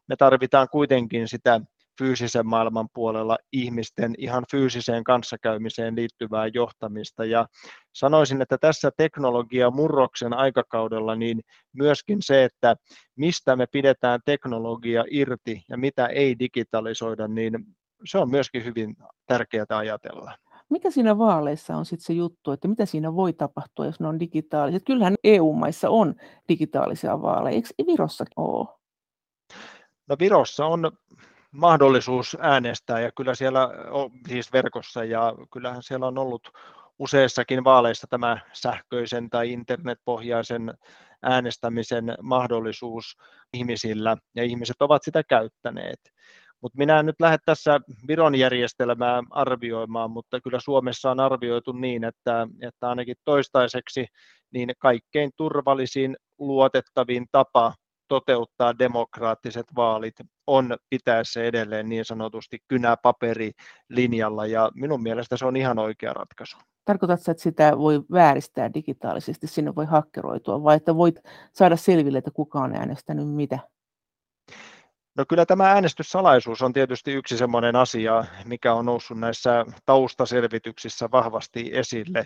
[0.07, 1.61] me tarvitaan kuitenkin sitä
[1.99, 7.25] fyysisen maailman puolella ihmisten ihan fyysiseen kanssakäymiseen liittyvää johtamista.
[7.25, 7.45] Ja
[7.93, 11.41] sanoisin, että tässä teknologiamurroksen aikakaudella niin
[11.73, 12.75] myöskin se, että
[13.15, 17.53] mistä me pidetään teknologia irti ja mitä ei digitalisoida, niin
[18.05, 18.95] se on myöskin hyvin
[19.27, 20.37] tärkeää ajatella.
[20.69, 24.19] Mikä siinä vaaleissa on sitten se juttu, että mitä siinä voi tapahtua, jos ne on
[24.19, 24.83] digitaaliset?
[24.85, 26.15] Kyllähän EU-maissa on
[26.49, 28.67] digitaalisia vaaleja, eikö Virossakin ole?
[30.09, 30.91] No Virossa on
[31.51, 33.69] mahdollisuus äänestää ja kyllä siellä
[34.27, 36.51] siis verkossa ja kyllähän siellä on ollut
[36.99, 40.73] useissakin vaaleissa tämä sähköisen tai internetpohjaisen
[41.23, 43.17] äänestämisen mahdollisuus
[43.53, 45.99] ihmisillä ja ihmiset ovat sitä käyttäneet.
[46.61, 52.03] Mutta minä en nyt lähde tässä Viron järjestelmää arvioimaan, mutta kyllä Suomessa on arvioitu niin,
[52.03, 54.05] että, että ainakin toistaiseksi
[54.53, 57.73] niin kaikkein turvallisin, luotettavin tapa
[58.09, 60.15] toteuttaa demokraattiset vaalit
[60.47, 66.57] on pitää se edelleen niin sanotusti kynäpaperilinjalla ja minun mielestä se on ihan oikea ratkaisu.
[66.85, 71.15] Tarkoitatko, että sitä voi vääristää digitaalisesti, sinne voi hakkeroitua vai että voit
[71.53, 73.59] saada selville, että kuka on äänestänyt mitä?
[75.17, 81.69] No kyllä tämä äänestyssalaisuus on tietysti yksi sellainen asia, mikä on noussut näissä taustaselvityksissä vahvasti
[81.73, 82.25] esille.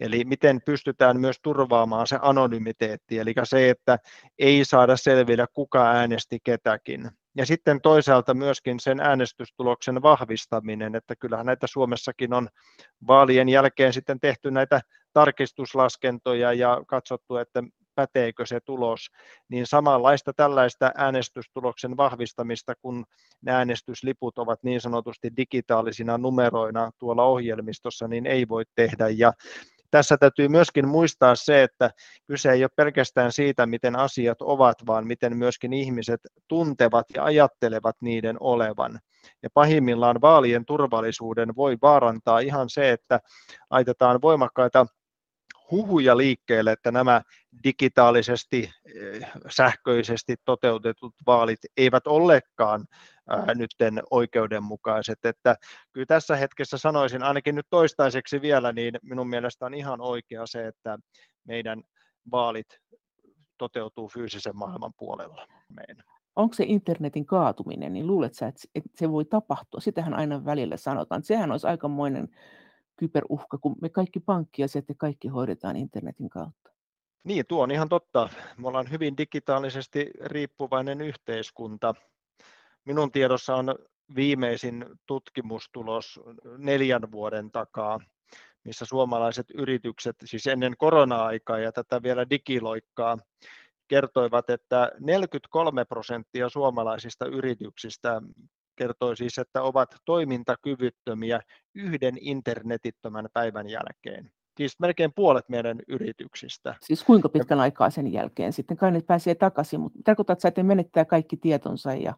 [0.00, 3.98] Eli miten pystytään myös turvaamaan se anonymiteetti, eli se, että
[4.38, 7.10] ei saada selville, kuka äänesti ketäkin.
[7.36, 12.48] Ja sitten toisaalta myöskin sen äänestystuloksen vahvistaminen, että kyllähän näitä Suomessakin on
[13.06, 14.80] vaalien jälkeen sitten tehty näitä
[15.12, 17.62] tarkistuslaskentoja ja katsottu, että
[17.94, 19.10] päteekö se tulos,
[19.48, 23.04] niin samanlaista tällaista äänestystuloksen vahvistamista, kun
[23.42, 29.08] ne äänestysliput ovat niin sanotusti digitaalisina numeroina tuolla ohjelmistossa, niin ei voi tehdä.
[29.08, 29.32] Ja
[29.90, 31.90] tässä täytyy myöskin muistaa se, että
[32.26, 37.96] kyse ei ole pelkästään siitä, miten asiat ovat, vaan miten myöskin ihmiset tuntevat ja ajattelevat
[38.00, 39.00] niiden olevan.
[39.42, 43.20] Ja pahimmillaan vaalien turvallisuuden voi vaarantaa ihan se, että
[43.70, 44.86] aitetaan voimakkaita
[45.70, 47.22] huhuja liikkeelle, että nämä
[47.64, 52.06] digitaalisesti, eh, sähköisesti toteutetut vaalit eivät
[53.30, 55.18] ollekaan nytten oikeudenmukaiset.
[55.24, 55.56] Että
[55.92, 60.66] kyllä tässä hetkessä sanoisin, ainakin nyt toistaiseksi vielä, niin minun mielestä on ihan oikea se,
[60.66, 60.98] että
[61.44, 61.82] meidän
[62.30, 62.66] vaalit
[63.58, 66.04] toteutuu fyysisen maailman puolella meidän.
[66.36, 69.80] Onko se internetin kaatuminen, niin luulet sä, että se voi tapahtua?
[69.80, 71.22] Sitähän aina välillä sanotaan.
[71.22, 72.28] Sehän olisi aikamoinen
[72.96, 76.70] kyberuhka, kun me kaikki pankkiasiat ja kaikki hoidetaan internetin kautta.
[77.24, 78.28] Niin, tuo on ihan totta.
[78.56, 81.94] Me ollaan hyvin digitaalisesti riippuvainen yhteiskunta.
[82.88, 83.74] Minun tiedossa on
[84.14, 86.20] viimeisin tutkimustulos
[86.58, 88.00] neljän vuoden takaa,
[88.64, 93.18] missä suomalaiset yritykset, siis ennen korona-aikaa ja tätä vielä digiloikkaa,
[93.88, 98.22] kertoivat, että 43 prosenttia suomalaisista yrityksistä
[98.76, 101.40] kertoi siis, että ovat toimintakyvyttömiä
[101.74, 104.30] yhden internetittömän päivän jälkeen.
[104.58, 106.74] Siis melkein puolet meidän yrityksistä.
[106.82, 108.76] Siis kuinka pitkän aikaa sen jälkeen sitten?
[108.76, 111.94] Kai ne pääsee takaisin, mutta tarkoitatko että menettää kaikki tietonsa?
[111.94, 112.14] Ja...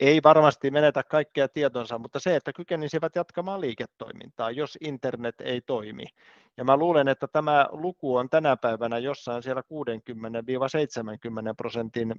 [0.00, 6.04] Ei varmasti menetä kaikkea tietonsa, mutta se, että kykenisivät jatkamaan liiketoimintaa, jos internet ei toimi.
[6.56, 9.64] Ja mä luulen, että tämä luku on tänä päivänä jossain siellä 60-70
[11.56, 12.14] prosentin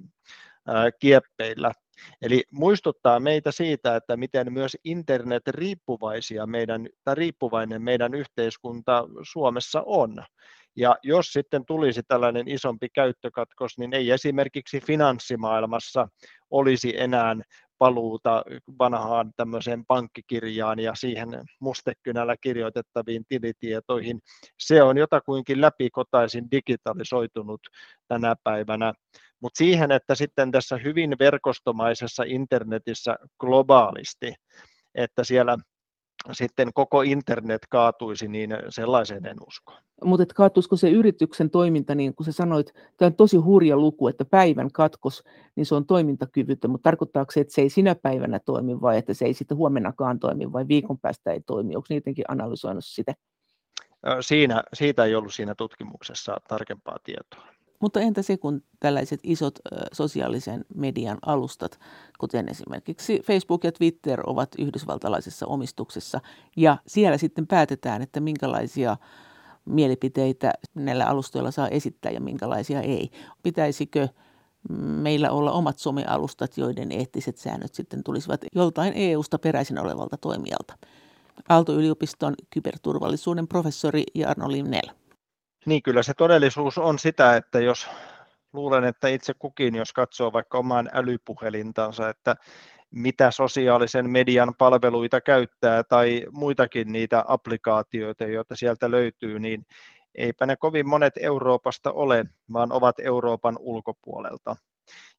[1.00, 1.72] kieppeillä.
[2.22, 9.82] Eli muistuttaa meitä siitä, että miten myös internet riippuvaisia meidän, tai riippuvainen meidän yhteiskunta Suomessa
[9.86, 10.24] on.
[10.76, 16.08] Ja jos sitten tulisi tällainen isompi käyttökatkos, niin ei esimerkiksi finanssimaailmassa
[16.50, 17.36] olisi enää
[17.84, 18.44] paluuta
[18.78, 21.28] vanhaan tämmöiseen pankkikirjaan ja siihen
[21.60, 24.20] mustekynällä kirjoitettaviin tilitietoihin.
[24.58, 27.60] Se on jotakuinkin läpikotaisin digitalisoitunut
[28.08, 28.92] tänä päivänä.
[29.40, 34.34] Mutta siihen, että sitten tässä hyvin verkostomaisessa internetissä globaalisti,
[34.94, 35.56] että siellä
[36.32, 39.72] sitten koko internet kaatuisi, niin sellaiseen en usko.
[40.04, 44.24] Mutta kaatuisiko se yrityksen toiminta, niin kuin sä sanoit, tämä on tosi hurja luku, että
[44.24, 45.24] päivän katkos,
[45.56, 49.14] niin se on toimintakyvyttä, mutta tarkoittaako se, että se ei sinä päivänä toimi vai että
[49.14, 51.76] se ei sitten huomennakaan toimi vai viikon päästä ei toimi?
[51.76, 53.14] Onko niidenkin analysoinut sitä?
[54.20, 57.53] Siinä, siitä ei ollut siinä tutkimuksessa tarkempaa tietoa.
[57.84, 59.58] Mutta entä se, kun tällaiset isot
[59.92, 61.78] sosiaalisen median alustat,
[62.18, 66.20] kuten esimerkiksi Facebook ja Twitter, ovat yhdysvaltalaisessa omistuksessa,
[66.56, 68.96] ja siellä sitten päätetään, että minkälaisia
[69.64, 73.10] mielipiteitä näillä alustoilla saa esittää ja minkälaisia ei.
[73.42, 74.08] Pitäisikö
[74.78, 80.78] meillä olla omat somealustat, joiden eettiset säännöt sitten tulisivat joltain EU-sta peräisin olevalta toimijalta?
[81.48, 85.03] Aalto-yliopiston kyberturvallisuuden professori Jarno Limnell.
[85.66, 87.88] Niin kyllä se todellisuus on sitä, että jos
[88.52, 92.36] luulen, että itse kukin, jos katsoo vaikka omaan älypuhelintansa, että
[92.90, 99.66] mitä sosiaalisen median palveluita käyttää tai muitakin niitä applikaatioita, joita sieltä löytyy, niin
[100.14, 104.56] eipä ne kovin monet Euroopasta ole, vaan ovat Euroopan ulkopuolelta.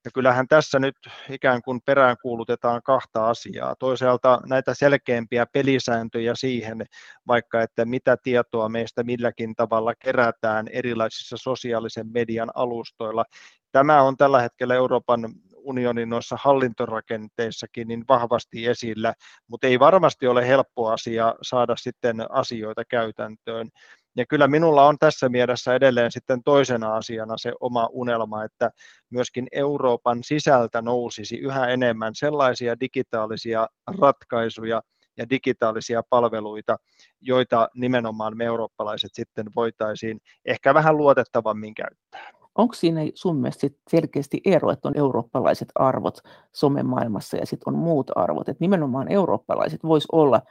[0.06, 0.96] Ja kyllähän tässä nyt
[1.30, 3.76] ikään kuin peräänkuulutetaan kahta asiaa.
[3.80, 6.86] Toisaalta näitä selkeämpiä pelisääntöjä siihen,
[7.28, 13.26] vaikka että mitä tietoa meistä milläkin tavalla kerätään erilaisissa sosiaalisen median alustoilla.
[13.72, 15.20] Tämä on tällä hetkellä Euroopan
[15.66, 19.14] unionin noissa hallintorakenteissakin niin vahvasti esillä,
[19.48, 23.70] mutta ei varmasti ole helppo asia saada sitten asioita käytäntöön.
[24.18, 28.72] Ja kyllä minulla on tässä mielessä edelleen sitten toisena asiana se oma unelma, että
[29.10, 33.68] myöskin Euroopan sisältä nousisi yhä enemmän sellaisia digitaalisia
[34.00, 34.82] ratkaisuja
[35.18, 36.78] ja digitaalisia palveluita,
[37.22, 42.32] joita nimenomaan me eurooppalaiset sitten voitaisiin ehkä vähän luotettavammin käyttää.
[42.56, 46.18] Onko siinä sun mielestä selkeästi ero, että on eurooppalaiset arvot
[46.54, 50.42] somemaailmassa ja sitten on muut arvot, että nimenomaan eurooppalaiset vois olla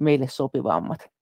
[0.00, 1.17] meille sopivammat?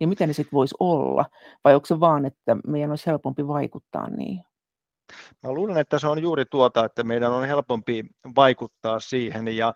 [0.00, 1.24] Ja mitä ne sitten voisi olla?
[1.64, 4.44] Vai onko se vaan, että meidän olisi helpompi vaikuttaa niin?
[5.42, 8.04] Mä luulen, että se on juuri tuota, että meidän on helpompi
[8.36, 9.74] vaikuttaa siihen ja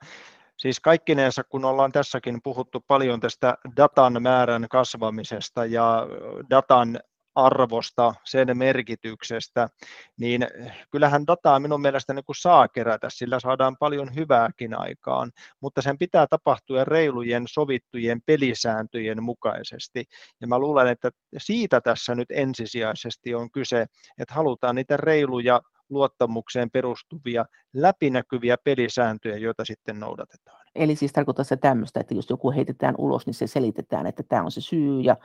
[0.63, 6.07] Siis kaikkineensa, kun ollaan tässäkin puhuttu paljon tästä datan määrän kasvamisesta ja
[6.51, 7.01] datan
[7.35, 9.69] arvosta, sen merkityksestä,
[10.17, 10.47] niin
[10.91, 15.31] kyllähän dataa minun mielestä niin kuin saa kerätä, sillä saadaan paljon hyvääkin aikaan,
[15.61, 20.05] mutta sen pitää tapahtua reilujen sovittujen pelisääntöjen mukaisesti.
[20.41, 23.87] Ja mä luulen, että siitä tässä nyt ensisijaisesti on kyse,
[24.19, 25.61] että halutaan niitä reiluja
[25.91, 30.62] luottamukseen perustuvia läpinäkyviä pelisääntöjä, joita sitten noudatetaan.
[30.75, 34.43] Eli siis tarkoittaa se tämmöistä, että jos joku heitetään ulos, niin se selitetään, että tämä
[34.43, 35.17] on se syy ja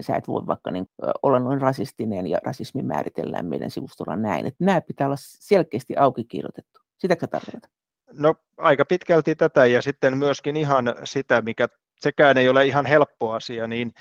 [0.00, 0.86] sä et voi vaikka niin,
[1.22, 4.46] olla noin rasistinen ja rasismi määritellään meidän sivustolla näin.
[4.46, 6.80] Että nämä pitää olla selkeästi auki kirjoitettu.
[6.98, 7.70] Sitäkö tarkoitat?
[8.12, 11.68] No aika pitkälti tätä ja sitten myöskin ihan sitä, mikä
[12.00, 13.92] sekään ei ole ihan helppo asia, niin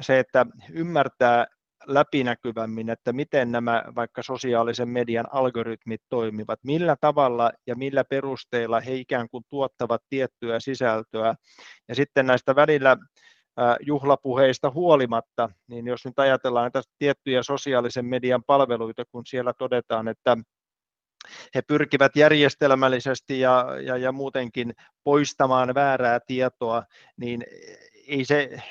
[0.00, 1.46] se, että ymmärtää
[1.86, 8.94] läpinäkyvämmin, että miten nämä vaikka sosiaalisen median algoritmit toimivat, millä tavalla ja millä perusteilla he
[8.94, 11.34] ikään kuin tuottavat tiettyä sisältöä.
[11.88, 12.96] Ja sitten näistä välillä
[13.80, 20.36] juhlapuheista huolimatta, niin jos nyt ajatellaan näitä tiettyjä sosiaalisen median palveluita, kun siellä todetaan, että
[21.54, 24.74] he pyrkivät järjestelmällisesti ja, ja, ja muutenkin
[25.04, 26.82] poistamaan väärää tietoa,
[27.16, 27.44] niin
[28.08, 28.62] ei se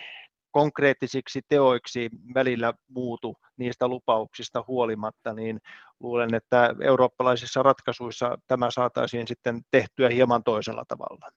[0.54, 5.62] konkreettisiksi teoiksi välillä muutu niistä lupauksista huolimatta, niin
[6.00, 11.32] luulen, että eurooppalaisissa ratkaisuissa tämä saataisiin sitten tehtyä hieman toisella tavalla.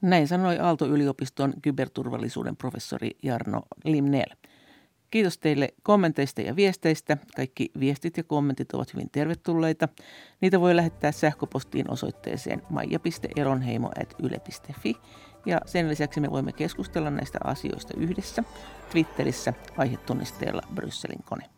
[0.00, 4.34] Näin sanoi Aalto-yliopiston kyberturvallisuuden professori Jarno Limnell.
[5.10, 7.16] Kiitos teille kommenteista ja viesteistä.
[7.36, 9.88] Kaikki viestit ja kommentit ovat hyvin tervetulleita.
[10.40, 14.96] Niitä voi lähettää sähköpostiin osoitteeseen maija.eronheimo.yle.fi.
[15.46, 18.44] Ja sen lisäksi me voimme keskustella näistä asioista yhdessä
[18.90, 21.51] Twitterissä aihetunnisteella Brysselin kone.